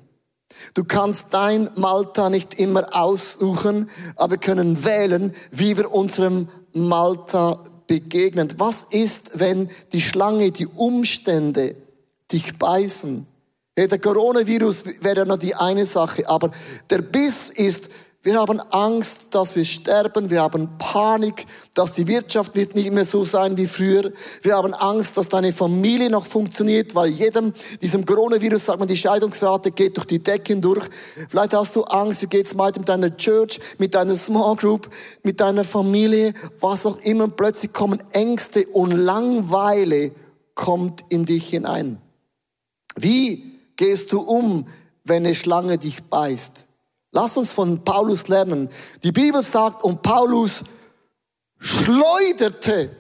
Du 0.74 0.84
kannst 0.84 1.28
dein 1.32 1.70
Malta 1.76 2.30
nicht 2.30 2.54
immer 2.56 2.96
aussuchen, 2.96 3.90
aber 4.16 4.32
wir 4.32 4.38
können 4.40 4.84
wählen, 4.84 5.34
wie 5.52 5.78
wir 5.78 5.94
unserem 5.94 6.48
Malta 6.74 7.64
begegnen. 7.88 8.54
Was 8.58 8.86
ist, 8.90 9.40
wenn 9.40 9.70
die 9.94 10.02
Schlange, 10.02 10.52
die 10.52 10.68
Umstände 10.68 11.76
dich 12.32 12.58
beißen? 12.58 13.28
Hey, 13.78 13.90
der 13.90 14.00
Coronavirus 14.00 14.86
wäre 15.02 15.26
noch 15.26 15.38
die 15.38 15.54
eine 15.54 15.86
Sache, 15.86 16.28
aber 16.30 16.52
der 16.90 17.02
Biss 17.02 17.50
ist, 17.50 17.90
wir 18.26 18.40
haben 18.40 18.60
Angst, 18.72 19.36
dass 19.36 19.56
wir 19.56 19.64
sterben. 19.66 20.32
Wir 20.32 20.42
haben 20.42 20.80
Panik, 20.80 21.46
dass 21.76 21.94
die 21.94 22.08
Wirtschaft 22.08 22.56
wird 22.56 22.74
nicht 22.74 22.92
mehr 22.92 23.06
so 23.06 23.24
sein 23.24 23.56
wie 23.56 23.68
früher. 23.68 24.12
Wir 24.42 24.56
haben 24.56 24.74
Angst, 24.74 25.16
dass 25.16 25.30
deine 25.30 25.54
Familie 25.54 26.10
noch 26.10 26.26
funktioniert, 26.26 26.96
weil 26.96 27.10
jedem, 27.10 27.54
diesem 27.84 28.04
Coronavirus 28.04 28.66
sagt 28.66 28.80
man, 28.80 28.88
die 28.88 28.98
Scheidungsrate 28.98 29.70
geht 29.70 29.98
durch 29.98 30.08
die 30.08 30.24
Decken 30.24 30.60
durch. 30.60 30.90
Vielleicht 31.30 31.54
hast 31.54 31.76
du 31.76 31.84
Angst, 31.84 32.24
wie 32.24 32.26
geht's 32.26 32.58
weiter 32.58 32.80
mit 32.80 32.90
deiner 32.90 33.16
Church, 33.16 33.60
mit 33.78 33.94
deiner 33.94 34.16
Small 34.16 34.56
Group, 34.56 34.90
mit 35.22 35.40
deiner 35.40 35.64
Familie, 35.64 36.34
was 36.60 36.88
auch 36.88 36.98
immer. 37.02 37.28
Plötzlich 37.28 37.74
kommen 37.74 38.02
Ängste 38.12 38.66
und 38.66 38.90
Langweile 38.90 40.12
kommt 40.56 41.04
in 41.10 41.28
dich 41.28 41.50
hinein. 41.50 42.02
Wie 42.96 43.60
gehst 43.76 44.12
du 44.12 44.22
um, 44.22 44.68
wenn 45.04 45.28
eine 45.28 45.36
Schlange 45.36 45.78
dich 45.78 46.04
beißt? 46.06 46.66
Lass 47.16 47.38
uns 47.38 47.54
von 47.54 47.82
Paulus 47.82 48.28
lernen. 48.28 48.68
Die 49.02 49.14
Bibel 49.14 49.42
sagt, 49.42 49.86
und 49.86 50.02
Paulus 50.02 50.64
schleuderte 51.58 52.94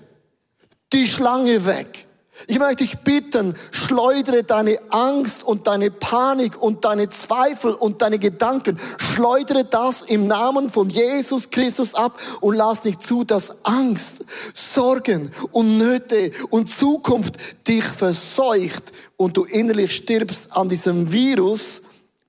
die 0.93 1.05
Schlange 1.05 1.65
weg. 1.65 2.07
Ich 2.47 2.57
möchte 2.57 2.85
dich 2.85 2.97
bitten, 2.99 3.55
schleudere 3.71 4.43
deine 4.43 4.79
Angst 4.89 5.43
und 5.43 5.67
deine 5.67 5.91
Panik 5.91 6.61
und 6.61 6.85
deine 6.85 7.09
Zweifel 7.09 7.73
und 7.73 8.01
deine 8.01 8.17
Gedanken, 8.17 8.79
schleudere 8.97 9.65
das 9.65 10.01
im 10.01 10.27
Namen 10.27 10.69
von 10.69 10.89
Jesus 10.89 11.49
Christus 11.49 11.93
ab 11.93 12.17
und 12.39 12.55
lass 12.55 12.85
nicht 12.85 13.01
zu, 13.01 13.25
dass 13.25 13.65
Angst, 13.65 14.23
Sorgen 14.53 15.29
und 15.51 15.77
Nöte 15.77 16.31
und 16.51 16.69
Zukunft 16.69 17.35
dich 17.67 17.83
verseucht 17.83 18.93
und 19.17 19.35
du 19.35 19.43
innerlich 19.43 19.93
stirbst 19.93 20.53
an 20.53 20.69
diesem 20.69 21.11
Virus, 21.11 21.81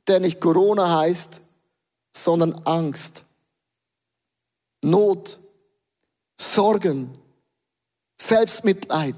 der 0.09 0.19
nicht 0.19 0.41
Corona 0.41 0.99
heißt, 0.99 1.43
sondern 2.17 2.55
Angst, 2.65 3.23
Not, 4.83 5.39
Sorgen, 6.41 7.17
Selbstmitleid, 8.21 9.17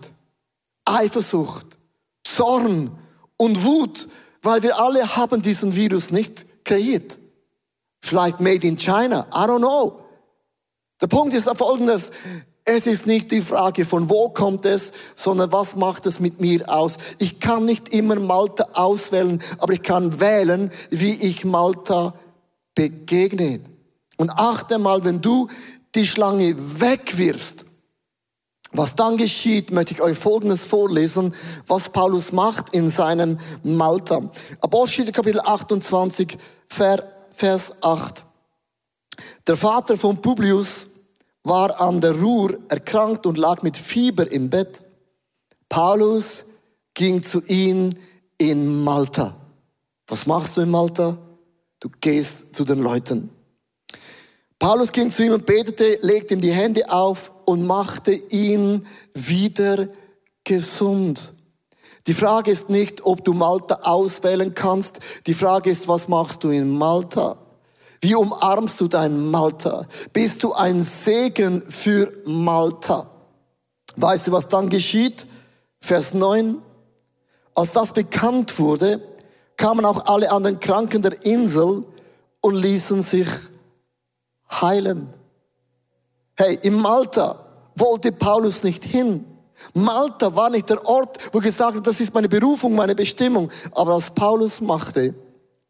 Eifersucht, 0.84 1.78
Zorn 2.24 2.90
und 3.36 3.64
Wut, 3.64 4.08
weil 4.42 4.62
wir 4.62 4.78
alle 4.78 5.16
haben 5.16 5.42
diesen 5.42 5.74
Virus 5.74 6.10
nicht 6.10 6.46
kreiert. 6.64 7.18
Vielleicht 8.00 8.40
made 8.40 8.66
in 8.66 8.76
China, 8.76 9.26
I 9.32 9.46
don't 9.48 9.58
know. 9.58 10.00
Der 11.00 11.06
Punkt 11.06 11.34
ist 11.34 11.48
folgendes, 11.56 12.10
es 12.64 12.86
ist 12.86 13.06
nicht 13.06 13.30
die 13.30 13.40
Frage 13.40 13.84
von 13.84 14.10
wo 14.10 14.28
kommt 14.28 14.66
es, 14.66 14.92
sondern 15.14 15.52
was 15.52 15.76
macht 15.76 16.06
es 16.06 16.20
mit 16.20 16.40
mir 16.40 16.68
aus. 16.68 16.98
Ich 17.18 17.40
kann 17.40 17.64
nicht 17.64 17.88
immer 17.90 18.16
Malta 18.16 18.68
auswählen, 18.74 19.42
aber 19.58 19.72
ich 19.72 19.82
kann 19.82 20.20
wählen, 20.20 20.70
wie 20.90 21.14
ich 21.14 21.44
Malta 21.44 22.14
begegnet. 22.78 23.62
Und 24.18 24.30
achte 24.30 24.78
mal, 24.78 25.02
wenn 25.02 25.20
du 25.20 25.48
die 25.96 26.06
Schlange 26.06 26.54
wegwirfst, 26.80 27.64
was 28.70 28.94
dann 28.94 29.16
geschieht, 29.16 29.72
möchte 29.72 29.94
ich 29.94 30.00
euch 30.00 30.16
Folgendes 30.16 30.64
vorlesen, 30.64 31.34
was 31.66 31.88
Paulus 31.88 32.30
macht 32.30 32.72
in 32.72 32.88
seinem 32.88 33.40
Malta. 33.64 34.30
Apostel 34.60 35.10
Kapitel 35.10 35.40
28, 35.40 36.38
Vers 36.68 37.82
8. 37.82 38.24
Der 39.48 39.56
Vater 39.56 39.96
von 39.96 40.20
Publius 40.20 40.86
war 41.42 41.80
an 41.80 42.00
der 42.00 42.12
Ruhr 42.20 42.56
erkrankt 42.68 43.26
und 43.26 43.38
lag 43.38 43.62
mit 43.62 43.76
Fieber 43.76 44.30
im 44.30 44.50
Bett. 44.50 44.82
Paulus 45.68 46.44
ging 46.94 47.24
zu 47.24 47.42
ihm 47.46 47.92
in 48.36 48.84
Malta. 48.84 49.34
Was 50.06 50.26
machst 50.26 50.56
du 50.56 50.60
in 50.60 50.70
Malta? 50.70 51.18
Du 51.80 51.88
gehst 52.00 52.54
zu 52.54 52.64
den 52.64 52.80
Leuten. 52.80 53.30
Paulus 54.58 54.90
ging 54.90 55.12
zu 55.12 55.24
ihm 55.24 55.32
und 55.32 55.46
betete, 55.46 55.98
legte 56.02 56.34
ihm 56.34 56.40
die 56.40 56.52
Hände 56.52 56.90
auf 56.90 57.30
und 57.44 57.64
machte 57.64 58.12
ihn 58.12 58.86
wieder 59.14 59.88
gesund. 60.42 61.34
Die 62.08 62.14
Frage 62.14 62.50
ist 62.50 62.68
nicht, 62.70 63.04
ob 63.04 63.24
du 63.24 63.34
Malta 63.34 63.80
auswählen 63.82 64.54
kannst. 64.54 64.98
Die 65.26 65.34
Frage 65.34 65.70
ist, 65.70 65.86
was 65.86 66.08
machst 66.08 66.42
du 66.42 66.50
in 66.50 66.70
Malta? 66.70 67.36
Wie 68.00 68.14
umarmst 68.14 68.80
du 68.80 68.88
dein 68.88 69.30
Malta? 69.30 69.86
Bist 70.12 70.42
du 70.42 70.54
ein 70.54 70.82
Segen 70.82 71.62
für 71.68 72.12
Malta? 72.24 73.10
Weißt 73.96 74.26
du, 74.26 74.32
was 74.32 74.48
dann 74.48 74.70
geschieht? 74.70 75.26
Vers 75.80 76.14
9. 76.14 76.56
Als 77.54 77.72
das 77.72 77.92
bekannt 77.92 78.58
wurde, 78.58 79.02
kamen 79.58 79.84
auch 79.84 80.06
alle 80.06 80.30
anderen 80.30 80.58
Kranken 80.58 81.02
der 81.02 81.22
Insel 81.26 81.84
und 82.40 82.54
ließen 82.54 83.02
sich 83.02 83.28
heilen. 84.50 85.12
Hey, 86.36 86.58
in 86.62 86.80
Malta 86.80 87.44
wollte 87.74 88.12
Paulus 88.12 88.62
nicht 88.62 88.84
hin. 88.84 89.26
Malta 89.74 90.34
war 90.34 90.48
nicht 90.48 90.70
der 90.70 90.86
Ort, 90.86 91.18
wo 91.32 91.40
gesagt 91.40 91.76
hat, 91.76 91.86
das 91.86 92.00
ist 92.00 92.14
meine 92.14 92.28
Berufung, 92.28 92.76
meine 92.76 92.94
Bestimmung. 92.94 93.50
Aber 93.72 93.96
was 93.96 94.10
Paulus 94.10 94.60
machte, 94.60 95.14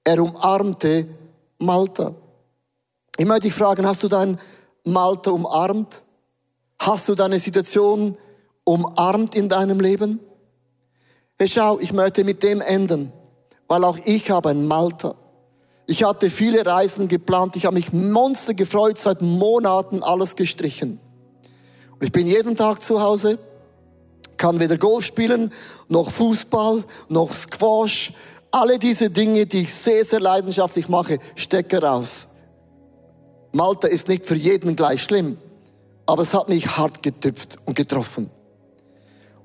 er 0.05 0.22
umarmte 0.22 1.09
Malta. 1.59 2.14
Ich 3.16 3.27
möchte 3.27 3.48
dich 3.48 3.55
fragen, 3.55 3.87
hast 3.87 4.03
du 4.03 4.09
dein 4.09 4.38
Malta 4.85 5.31
umarmt? 5.31 6.05
Hast 6.79 7.09
du 7.09 7.14
deine 7.14 7.38
Situation 7.40 8.16
umarmt 8.64 9.35
in 9.35 9.48
deinem 9.48 9.81
Leben? 9.81 10.20
Hey, 11.38 11.48
schau, 11.48 11.79
ich 11.79 11.92
möchte 11.92 12.22
mit 12.24 12.42
dem 12.42 12.61
enden 12.61 13.12
weil 13.68 13.85
auch 13.85 13.98
ich 14.04 14.31
habe 14.31 14.48
ein 14.48 14.66
Malta. 14.66 15.14
Ich 15.87 16.02
hatte 16.04 16.31
viele 16.31 16.66
Reisen 16.66 17.09
geplant, 17.09 17.57
ich 17.57 17.66
habe 17.66 17.76
mich 17.76 17.92
monster 17.92 18.54
gefreut, 18.54 18.98
seit 18.98 19.22
Monaten 19.22 20.02
alles 20.02 20.37
gestrichen. 20.37 20.98
Und 21.92 22.04
ich 22.04 22.12
bin 22.12 22.26
jeden 22.26 22.57
Tag 22.57 22.83
zu 22.83 23.00
Hause, 23.00 23.38
kann 24.37 24.61
weder 24.61 24.76
Golf 24.76 25.04
spielen, 25.04 25.52
noch 25.88 26.11
Fußball, 26.11 26.85
noch 27.09 27.33
Squash. 27.33 28.12
Alle 28.50 28.78
diese 28.78 29.11
Dinge, 29.11 29.46
die 29.46 29.62
ich 29.62 29.74
sehr, 29.74 30.04
sehr 30.04 30.20
leidenschaftlich 30.20 30.88
mache, 30.88 31.18
stecke 31.37 31.83
raus. 31.83 32.28
Malta 33.52 33.88
ist 33.88 34.09
nicht 34.09 34.26
für 34.26 34.37
jeden 34.37 34.76
gleich 34.76 35.02
schlimm, 35.02 35.38
aber 36.07 36.22
es 36.22 36.35
hat 36.35 36.48
mich 36.48 36.76
hart 36.76 37.02
getüpft 37.02 37.57
und 37.64 37.76
getroffen. 37.76 38.31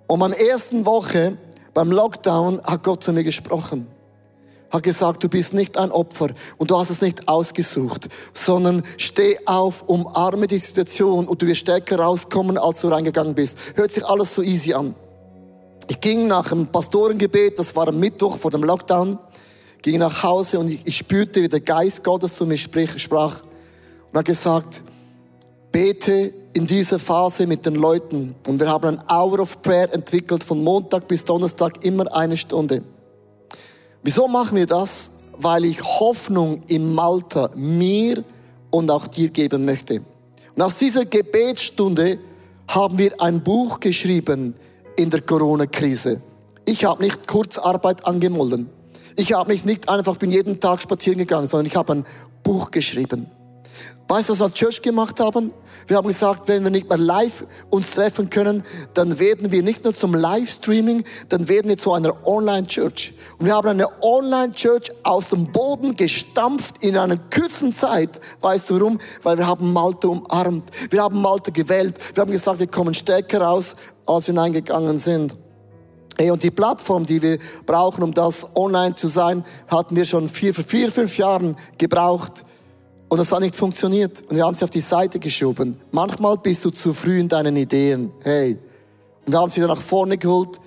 Und 0.08 0.22
am 0.22 0.34
ersten 0.34 0.86
Woche 0.86 1.38
beim 1.74 1.92
Lockdown 1.92 2.62
hat 2.64 2.84
Gott 2.84 3.04
zu 3.04 3.14
mir 3.14 3.24
gesprochen 3.24 3.88
hat 4.74 4.84
gesagt, 4.84 5.24
du 5.24 5.30
bist 5.30 5.54
nicht 5.54 5.78
ein 5.78 5.92
Opfer 5.92 6.30
und 6.58 6.72
du 6.72 6.78
hast 6.78 6.90
es 6.90 7.02
nicht 7.02 7.28
ausgesucht, 7.28 8.10
sondern 8.34 8.82
steh 8.98 9.38
auf, 9.46 9.84
umarme 9.84 10.48
die 10.48 10.58
Situation 10.58 11.28
und 11.28 11.40
du 11.42 11.46
wirst 11.46 11.62
stärker 11.62 12.00
rauskommen, 12.00 12.58
als 12.58 12.82
du 12.82 12.88
reingegangen 12.88 13.36
bist. 13.36 13.58
Hört 13.76 13.92
sich 13.92 14.04
alles 14.04 14.34
so 14.34 14.42
easy 14.42 14.74
an. 14.74 14.96
Ich 15.90 16.02
ging 16.02 16.28
nach 16.28 16.50
dem 16.50 16.66
Pastorengebet, 16.68 17.60
das 17.60 17.76
war 17.76 17.88
am 17.88 18.00
Mittwoch 18.00 18.38
vor 18.38 18.50
dem 18.50 18.64
Lockdown, 18.64 19.20
ging 19.84 20.00
nach 20.00 20.24
Hause 20.24 20.58
und 20.58 20.72
ich, 20.72 20.98
spürte, 20.98 21.44
wie 21.44 21.50
der 21.50 21.60
Geist 21.60 22.04
Gottes 22.04 22.34
zu 22.34 22.48
mir 22.48 22.58
sprach 22.58 23.44
und 24.12 24.18
hat 24.18 24.26
gesagt, 24.26 24.82
bete 25.72 26.34
in 26.54 26.66
dieser 26.66 26.98
Phase 26.98 27.46
mit 27.46 27.66
den 27.66 27.76
Leuten. 27.76 28.34
Und 28.48 28.60
wir 28.60 28.70
haben 28.70 28.98
ein 28.98 29.04
Hour 29.10 29.40
of 29.40 29.62
Prayer 29.62 29.94
entwickelt, 29.94 30.44
von 30.44 30.64
Montag 30.64 31.08
bis 31.08 31.26
Donnerstag 31.26 31.84
immer 31.84 32.12
eine 32.16 32.38
Stunde. 32.38 32.84
Wieso 34.04 34.28
machen 34.28 34.58
wir 34.58 34.66
das? 34.66 35.12
Weil 35.38 35.66
ich 35.66 35.82
Hoffnung 35.82 36.62
im 36.68 36.94
Malta 36.94 37.50
mir 37.56 38.24
und 38.70 38.92
auch 38.92 39.08
dir 39.08 39.30
geben 39.30 39.66
möchte. 39.66 40.02
Und 40.56 40.62
aus 40.62 40.78
dieser 40.78 41.06
Gebetsstunde 41.06 42.20
haben 42.68 42.98
wir 42.98 43.20
ein 43.22 43.42
Buch 43.42 43.80
geschrieben 43.80 44.56
in 44.98 45.10
der 45.10 45.22
Corona-Krise. 45.22 46.22
Ich 46.66 46.86
habe 46.86 47.02
nicht 47.02 47.28
Kurzarbeit 47.28 48.06
angemolden. 48.06 48.70
Ich 49.16 49.34
habe 49.34 49.52
mich 49.52 49.64
nicht 49.66 49.90
einfach 49.90 50.18
bin 50.18 50.32
jeden 50.32 50.60
Tag 50.60 50.82
spazieren 50.82 51.20
gegangen, 51.20 51.48
sondern 51.48 51.68
ich 51.68 51.76
habe 51.76 51.94
ein 51.94 52.06
Buch 52.44 52.72
geschrieben. 52.72 53.28
Weißt 54.08 54.30
du, 54.30 54.34
was 54.34 54.40
wir 54.40 54.46
als 54.46 54.54
Church 54.54 54.82
gemacht 54.82 55.20
haben? 55.20 55.54
Wir 55.88 55.98
haben 55.98 56.08
gesagt, 56.08 56.48
wenn 56.48 56.64
wir 56.64 56.70
nicht 56.70 56.90
mehr 56.90 56.98
live 56.98 57.46
uns 57.70 57.92
treffen 57.92 58.30
können, 58.30 58.64
dann 58.94 59.18
werden 59.18 59.52
wir 59.52 59.64
nicht 59.64 59.84
nur 59.84 59.96
zum 59.96 60.14
Livestreaming, 60.14 61.04
dann 61.30 61.48
werden 61.48 61.70
wir 61.70 61.78
zu 61.78 61.94
einer 61.94 62.28
Online-Church. 62.28 63.14
Und 63.40 63.46
wir 63.46 63.56
haben 63.56 63.70
eine 63.70 63.88
Online-Church 64.04 64.92
aus 65.04 65.30
dem 65.30 65.52
Boden 65.52 65.96
gestampft 65.96 66.84
in 66.84 66.98
einer 66.98 67.18
kurzen 67.18 67.74
Zeit. 67.74 68.20
Weißt 68.42 68.70
du 68.70 68.80
warum? 68.80 69.00
Weil 69.24 69.38
wir 69.38 69.48
haben 69.48 69.74
Malte 69.74 70.10
umarmt. 70.10 70.70
Wir 70.92 71.02
haben 71.02 71.22
Malte 71.22 71.52
gewählt. 71.52 71.98
Wir 72.14 72.22
haben 72.22 72.32
gesagt, 72.32 72.60
wir 72.60 72.68
kommen 72.68 72.94
stärker 72.94 73.42
raus, 73.42 73.76
als 74.06 74.28
wir 74.28 74.34
hineingegangen 74.34 75.00
sind. 75.00 75.36
Hey, 76.18 76.30
und 76.30 76.44
die 76.44 76.52
Plattform, 76.52 77.08
die 77.08 77.22
wir 77.24 77.40
brauchen, 77.66 78.04
um 78.04 78.14
das 78.14 78.56
online 78.56 78.94
zu 78.94 79.08
sein, 79.08 79.44
hatten 79.68 79.96
wir 79.96 80.06
schon 80.06 80.30
vier, 80.30 80.54
vier, 80.54 80.92
fünf 80.92 81.18
Jahren 81.18 81.56
gebraucht. 81.80 82.46
Und 83.14 83.20
das 83.20 83.32
hat 83.32 83.42
nicht 83.42 83.56
funktioniert. 83.56 84.22
Und 84.22 84.38
wir 84.38 84.44
haben 84.44 84.56
sie 84.56 84.64
auf 84.64 84.72
die 84.72 84.80
Seite 84.80 85.20
geschoben. 85.20 85.80
Manchmal 85.92 86.36
bist 86.36 86.66
du 86.66 86.72
zu 86.72 86.96
früh 86.96 87.20
in 87.20 87.30
deinen 87.30 87.56
Ideen. 87.56 88.12
Hey. 88.24 88.58
Und 89.24 89.32
wir 89.32 89.40
haben 89.40 89.52
sie 89.52 89.62
dann 89.62 89.70
nach 89.70 89.84
vorne 89.84 90.18
geholt 90.18 90.60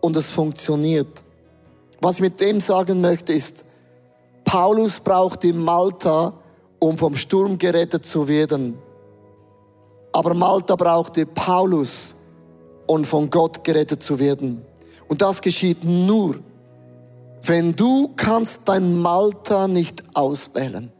und 0.00 0.16
es 0.16 0.28
funktioniert. 0.28 1.22
Was 2.00 2.16
ich 2.16 2.22
mit 2.22 2.40
dem 2.40 2.60
sagen 2.60 3.00
möchte 3.00 3.32
ist, 3.32 3.64
Paulus 4.42 4.98
brauchte 4.98 5.52
Malta, 5.52 6.32
um 6.80 6.98
vom 6.98 7.14
Sturm 7.14 7.58
gerettet 7.58 8.04
zu 8.04 8.26
werden. 8.26 8.76
Aber 10.10 10.34
Malta 10.34 10.74
brauchte 10.74 11.26
Paulus, 11.26 12.16
um 12.88 13.04
von 13.04 13.30
Gott 13.30 13.62
gerettet 13.62 14.02
zu 14.02 14.18
werden. 14.18 14.66
Und 15.06 15.22
das 15.22 15.40
geschieht 15.40 15.84
nur, 15.84 16.40
wenn 17.42 17.72
du 17.72 18.10
kannst 18.16 18.62
dein 18.64 18.98
Malta 18.98 19.68
nicht 19.68 20.02
auswählen. 20.12 20.90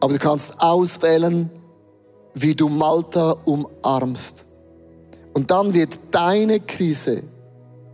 Aber 0.00 0.12
du 0.12 0.18
kannst 0.18 0.60
auswählen, 0.60 1.50
wie 2.34 2.54
du 2.54 2.68
Malta 2.68 3.36
umarmst. 3.44 4.44
Und 5.32 5.50
dann 5.50 5.74
wird 5.74 5.98
deine 6.10 6.60
Krise 6.60 7.22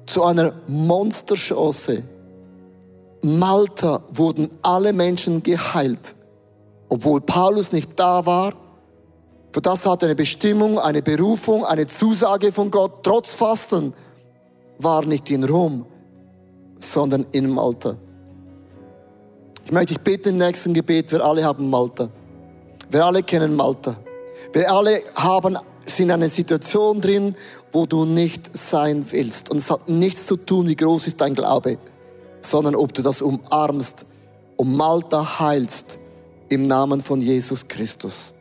zu 0.06 0.24
einer 0.24 0.54
Monsterchance. 0.66 2.02
Malta 3.22 4.02
wurden 4.12 4.48
alle 4.62 4.92
Menschen 4.92 5.42
geheilt, 5.42 6.14
obwohl 6.88 7.20
Paulus 7.20 7.72
nicht 7.72 7.98
da 7.98 8.24
war. 8.24 8.54
Für 9.52 9.60
das 9.60 9.84
hat 9.84 10.04
eine 10.04 10.14
Bestimmung, 10.14 10.78
eine 10.78 11.02
Berufung, 11.02 11.64
eine 11.64 11.86
Zusage 11.86 12.52
von 12.52 12.70
Gott. 12.70 13.02
Trotz 13.02 13.34
Fasten 13.34 13.92
war 14.78 15.04
nicht 15.04 15.30
in 15.30 15.44
Rom, 15.44 15.86
sondern 16.78 17.26
in 17.32 17.50
Malta. 17.50 17.96
Ich 19.70 19.72
möchte 19.72 19.94
dich 19.94 20.00
bitten 20.00 20.30
im 20.30 20.38
nächsten 20.38 20.74
Gebet, 20.74 21.12
wir 21.12 21.24
alle 21.24 21.44
haben 21.44 21.70
Malta. 21.70 22.08
Wir 22.90 23.04
alle 23.04 23.22
kennen 23.22 23.54
Malta. 23.54 23.94
Wir 24.52 24.68
alle 24.68 25.00
haben, 25.14 25.56
sind 25.84 26.06
in 26.06 26.10
einer 26.10 26.28
Situation 26.28 27.00
drin, 27.00 27.36
wo 27.70 27.86
du 27.86 28.04
nicht 28.04 28.50
sein 28.52 29.06
willst. 29.10 29.48
Und 29.48 29.58
es 29.58 29.70
hat 29.70 29.88
nichts 29.88 30.26
zu 30.26 30.36
tun, 30.38 30.66
wie 30.66 30.74
groß 30.74 31.06
ist 31.06 31.20
dein 31.20 31.36
Glaube, 31.36 31.78
sondern 32.40 32.74
ob 32.74 32.92
du 32.94 33.00
das 33.00 33.22
umarmst 33.22 34.06
und 34.56 34.74
Malta 34.74 35.38
heilst 35.38 36.00
im 36.48 36.66
Namen 36.66 37.00
von 37.00 37.20
Jesus 37.20 37.68
Christus. 37.68 38.34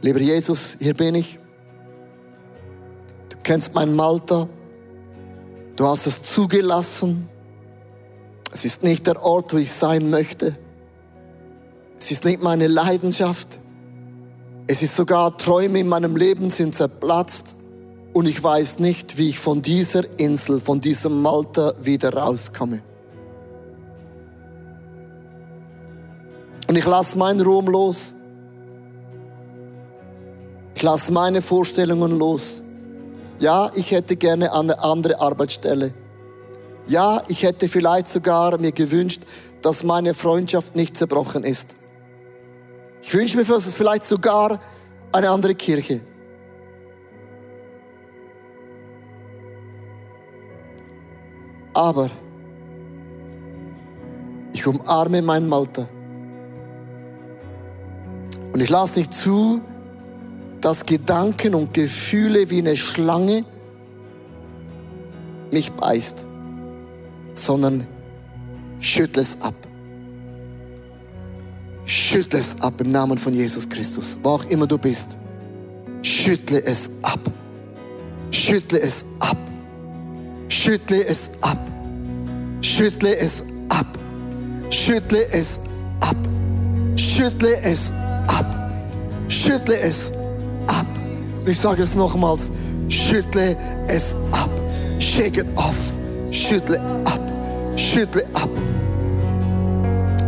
Lieber 0.00 0.20
Jesus, 0.20 0.78
hier 0.80 0.94
bin 0.94 1.14
ich. 1.14 1.38
Du 3.28 3.36
kennst 3.42 3.74
mein 3.74 3.94
Malta. 3.94 4.48
Du 5.76 5.86
hast 5.86 6.06
es 6.06 6.22
zugelassen. 6.22 7.28
Es 8.52 8.66
ist 8.66 8.82
nicht 8.82 9.06
der 9.06 9.22
Ort, 9.22 9.54
wo 9.54 9.56
ich 9.56 9.72
sein 9.72 10.10
möchte. 10.10 10.54
Es 11.98 12.10
ist 12.10 12.24
nicht 12.24 12.42
meine 12.42 12.66
Leidenschaft. 12.66 13.60
Es 14.66 14.82
ist 14.82 14.94
sogar 14.94 15.36
Träume 15.38 15.80
in 15.80 15.88
meinem 15.88 16.16
Leben 16.16 16.50
sind 16.50 16.74
zerplatzt 16.74 17.56
und 18.12 18.28
ich 18.28 18.42
weiß 18.42 18.78
nicht, 18.78 19.16
wie 19.16 19.30
ich 19.30 19.38
von 19.38 19.62
dieser 19.62 20.02
Insel, 20.18 20.60
von 20.60 20.80
diesem 20.80 21.22
Malta 21.22 21.72
wieder 21.80 22.12
rauskomme. 22.12 22.82
Und 26.68 26.76
ich 26.76 26.84
lasse 26.84 27.16
meinen 27.18 27.40
Ruhm 27.40 27.66
los. 27.66 28.14
Ich 30.74 30.82
lasse 30.82 31.12
meine 31.12 31.40
Vorstellungen 31.40 32.18
los. 32.18 32.64
Ja, 33.38 33.70
ich 33.74 33.90
hätte 33.90 34.16
gerne 34.16 34.52
eine 34.52 34.78
andere 34.78 35.20
Arbeitsstelle. 35.20 35.94
Ja, 36.86 37.22
ich 37.28 37.42
hätte 37.42 37.68
vielleicht 37.68 38.08
sogar 38.08 38.58
mir 38.58 38.72
gewünscht, 38.72 39.22
dass 39.62 39.84
meine 39.84 40.14
Freundschaft 40.14 40.74
nicht 40.74 40.96
zerbrochen 40.96 41.44
ist. 41.44 41.76
Ich 43.00 43.14
wünsche 43.14 43.36
mir 43.36 43.44
vielleicht 43.44 44.04
sogar 44.04 44.60
eine 45.12 45.30
andere 45.30 45.54
Kirche. 45.54 46.00
Aber 51.74 52.10
ich 54.52 54.66
umarme 54.66 55.22
mein 55.22 55.48
Malta. 55.48 55.88
Und 58.52 58.60
ich 58.60 58.68
lasse 58.68 58.98
nicht 58.98 59.14
zu, 59.14 59.62
dass 60.60 60.84
Gedanken 60.84 61.54
und 61.54 61.72
Gefühle 61.72 62.50
wie 62.50 62.58
eine 62.58 62.76
Schlange 62.76 63.44
mich 65.50 65.72
beißt 65.72 66.26
sondern 67.34 67.86
schüttle 68.80 69.22
es 69.22 69.40
ab. 69.40 69.54
Schüttle 71.84 72.38
es 72.38 72.60
ab 72.60 72.80
im 72.80 72.92
Namen 72.92 73.18
von 73.18 73.34
Jesus 73.34 73.68
Christus, 73.68 74.18
wo 74.22 74.30
auch 74.30 74.44
immer 74.46 74.66
du 74.66 74.78
bist. 74.78 75.16
Schüttle 76.02 76.62
es 76.64 76.90
ab. 77.02 77.20
Schüttle 78.30 78.80
es 78.80 79.04
ab. 79.18 79.36
Schüttle 80.48 81.04
es 81.06 81.30
ab. 81.40 81.58
Schüttle 82.60 83.16
es 83.16 83.44
ab. 83.68 83.86
Schüttle 84.70 85.28
es 85.32 85.52
ab. 86.00 86.16
Schüttle 86.96 87.62
es 87.62 87.92
ab. 88.28 88.72
Schüttle 89.28 89.78
es 89.80 90.12
ab. 90.66 90.86
Ich 91.46 91.58
sage 91.58 91.82
es 91.82 91.94
nochmals. 91.94 92.50
Schüttle 92.88 93.56
es 93.88 94.14
ab. 94.32 94.50
Shake 94.98 95.38
it 95.38 95.46
off. 95.56 95.92
Schüttle 96.32 96.80
ab, 97.04 97.20
schüttle 97.76 98.24
ab. 98.32 98.48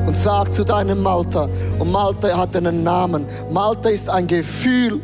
Und 0.07 0.15
sag 0.15 0.53
zu 0.53 0.63
deinem 0.63 1.03
Malta, 1.03 1.49
und 1.79 1.91
Malta 1.91 2.37
hat 2.37 2.55
einen 2.55 2.83
Namen. 2.83 3.25
Malta 3.51 3.89
ist 3.89 4.11
ein 4.11 4.27
Gefühl. 4.27 5.01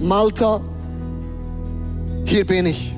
Malta, 0.00 0.60
hier 2.24 2.46
bin 2.46 2.66
ich. 2.66 2.94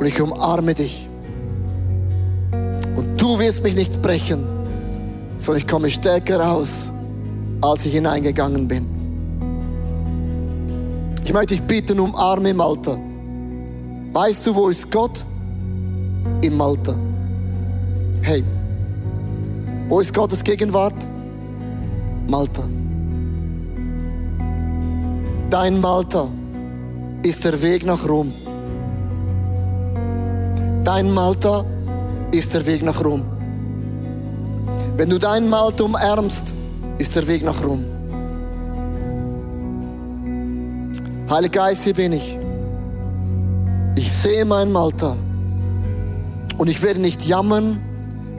Und 0.00 0.04
ich 0.04 0.20
umarme 0.20 0.74
dich. 0.74 1.08
Und 2.96 3.20
du 3.20 3.38
wirst 3.38 3.62
mich 3.62 3.76
nicht 3.76 4.02
brechen, 4.02 4.44
sondern 5.38 5.62
ich 5.62 5.68
komme 5.68 5.90
stärker 5.90 6.40
raus, 6.40 6.92
als 7.62 7.86
ich 7.86 7.92
hineingegangen 7.92 8.66
bin. 8.66 8.86
Ich 11.22 11.32
möchte 11.32 11.54
dich 11.54 11.62
bitten, 11.62 12.00
umarme 12.00 12.52
Malta. 12.52 12.98
Weißt 14.12 14.44
du, 14.46 14.54
wo 14.56 14.68
ist 14.68 14.90
Gott? 14.90 15.24
Im 16.42 16.56
Malta. 16.56 16.94
Hey, 18.22 18.44
wo 19.88 20.00
ist 20.00 20.14
Gottes 20.14 20.42
Gegenwart? 20.44 20.94
Malta. 22.28 22.62
Dein 25.50 25.80
Malta 25.80 26.28
ist 27.24 27.44
der 27.44 27.60
Weg 27.60 27.84
nach 27.84 28.08
Rom. 28.08 28.32
Dein 30.84 31.12
Malta 31.12 31.64
ist 32.30 32.54
der 32.54 32.64
Weg 32.66 32.82
nach 32.82 33.04
Rom. 33.04 33.22
Wenn 34.96 35.10
du 35.10 35.18
dein 35.18 35.48
Malta 35.48 35.84
umarmst, 35.84 36.54
ist 36.98 37.16
der 37.16 37.26
Weg 37.26 37.42
nach 37.42 37.64
Rom. 37.64 37.84
Heiliger 41.28 41.60
Geist, 41.60 41.84
hier 41.84 41.94
bin 41.94 42.12
ich. 42.12 42.38
Ich 43.96 44.12
sehe 44.12 44.44
mein 44.44 44.70
Malta 44.70 45.16
und 46.60 46.68
ich 46.68 46.82
werde 46.82 47.00
nicht 47.00 47.24
jammern, 47.24 47.78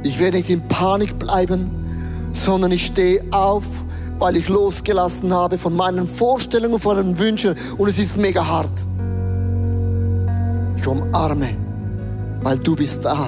ich 0.03 0.19
werde 0.19 0.37
nicht 0.37 0.51
in 0.51 0.61
Panik 0.67 1.17
bleiben, 1.17 1.71
sondern 2.31 2.71
ich 2.71 2.85
stehe 2.85 3.23
auf, 3.31 3.65
weil 4.19 4.37
ich 4.37 4.47
losgelassen 4.47 5.33
habe 5.33 5.57
von 5.57 5.75
meinen 5.75 6.07
Vorstellungen, 6.07 6.77
von 6.77 6.97
meinen 6.97 7.17
Wünschen 7.17 7.55
und 7.79 7.89
es 7.89 7.97
ist 7.97 8.17
mega 8.17 8.45
hart. 8.45 8.87
Ich 10.77 10.85
umarme, 10.85 11.49
weil 12.43 12.59
du 12.59 12.75
bist 12.75 13.05
da. 13.05 13.27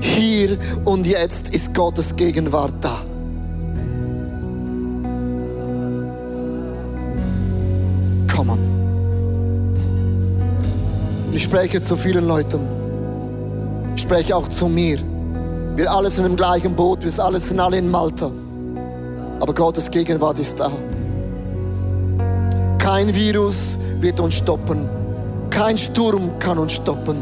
Hier 0.00 0.58
und 0.84 1.06
jetzt 1.06 1.54
ist 1.54 1.72
Gottes 1.72 2.14
Gegenwart 2.14 2.74
da. 2.82 2.98
Ich 11.32 11.44
spreche 11.44 11.82
zu 11.82 11.96
vielen 11.96 12.26
Leuten. 12.26 12.75
Spreche 14.06 14.36
auch 14.36 14.46
zu 14.46 14.68
mir. 14.68 15.00
Wir 15.74 15.90
alle 15.90 16.08
sind 16.10 16.26
im 16.26 16.36
gleichen 16.36 16.76
Boot, 16.76 17.04
wir 17.04 17.24
alle 17.24 17.40
sind 17.40 17.58
alle 17.58 17.78
in 17.78 17.90
Malta. 17.90 18.30
Aber 19.40 19.52
Gottes 19.52 19.90
Gegenwart 19.90 20.38
ist 20.38 20.60
da. 20.60 20.70
Kein 22.78 23.12
Virus 23.12 23.76
wird 23.98 24.20
uns 24.20 24.36
stoppen. 24.36 24.88
Kein 25.50 25.76
Sturm 25.76 26.38
kann 26.38 26.56
uns 26.56 26.74
stoppen, 26.74 27.16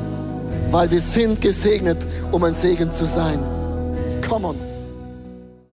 weil 0.70 0.91
wir 0.91 1.01
sind 1.01 1.41
gesegnet, 1.41 2.07
um 2.32 2.45
ein 2.45 2.53
Segen 2.53 2.91
zu 2.91 3.07
sein. 3.07 3.39
Come 4.28 4.49
on. 4.49 4.64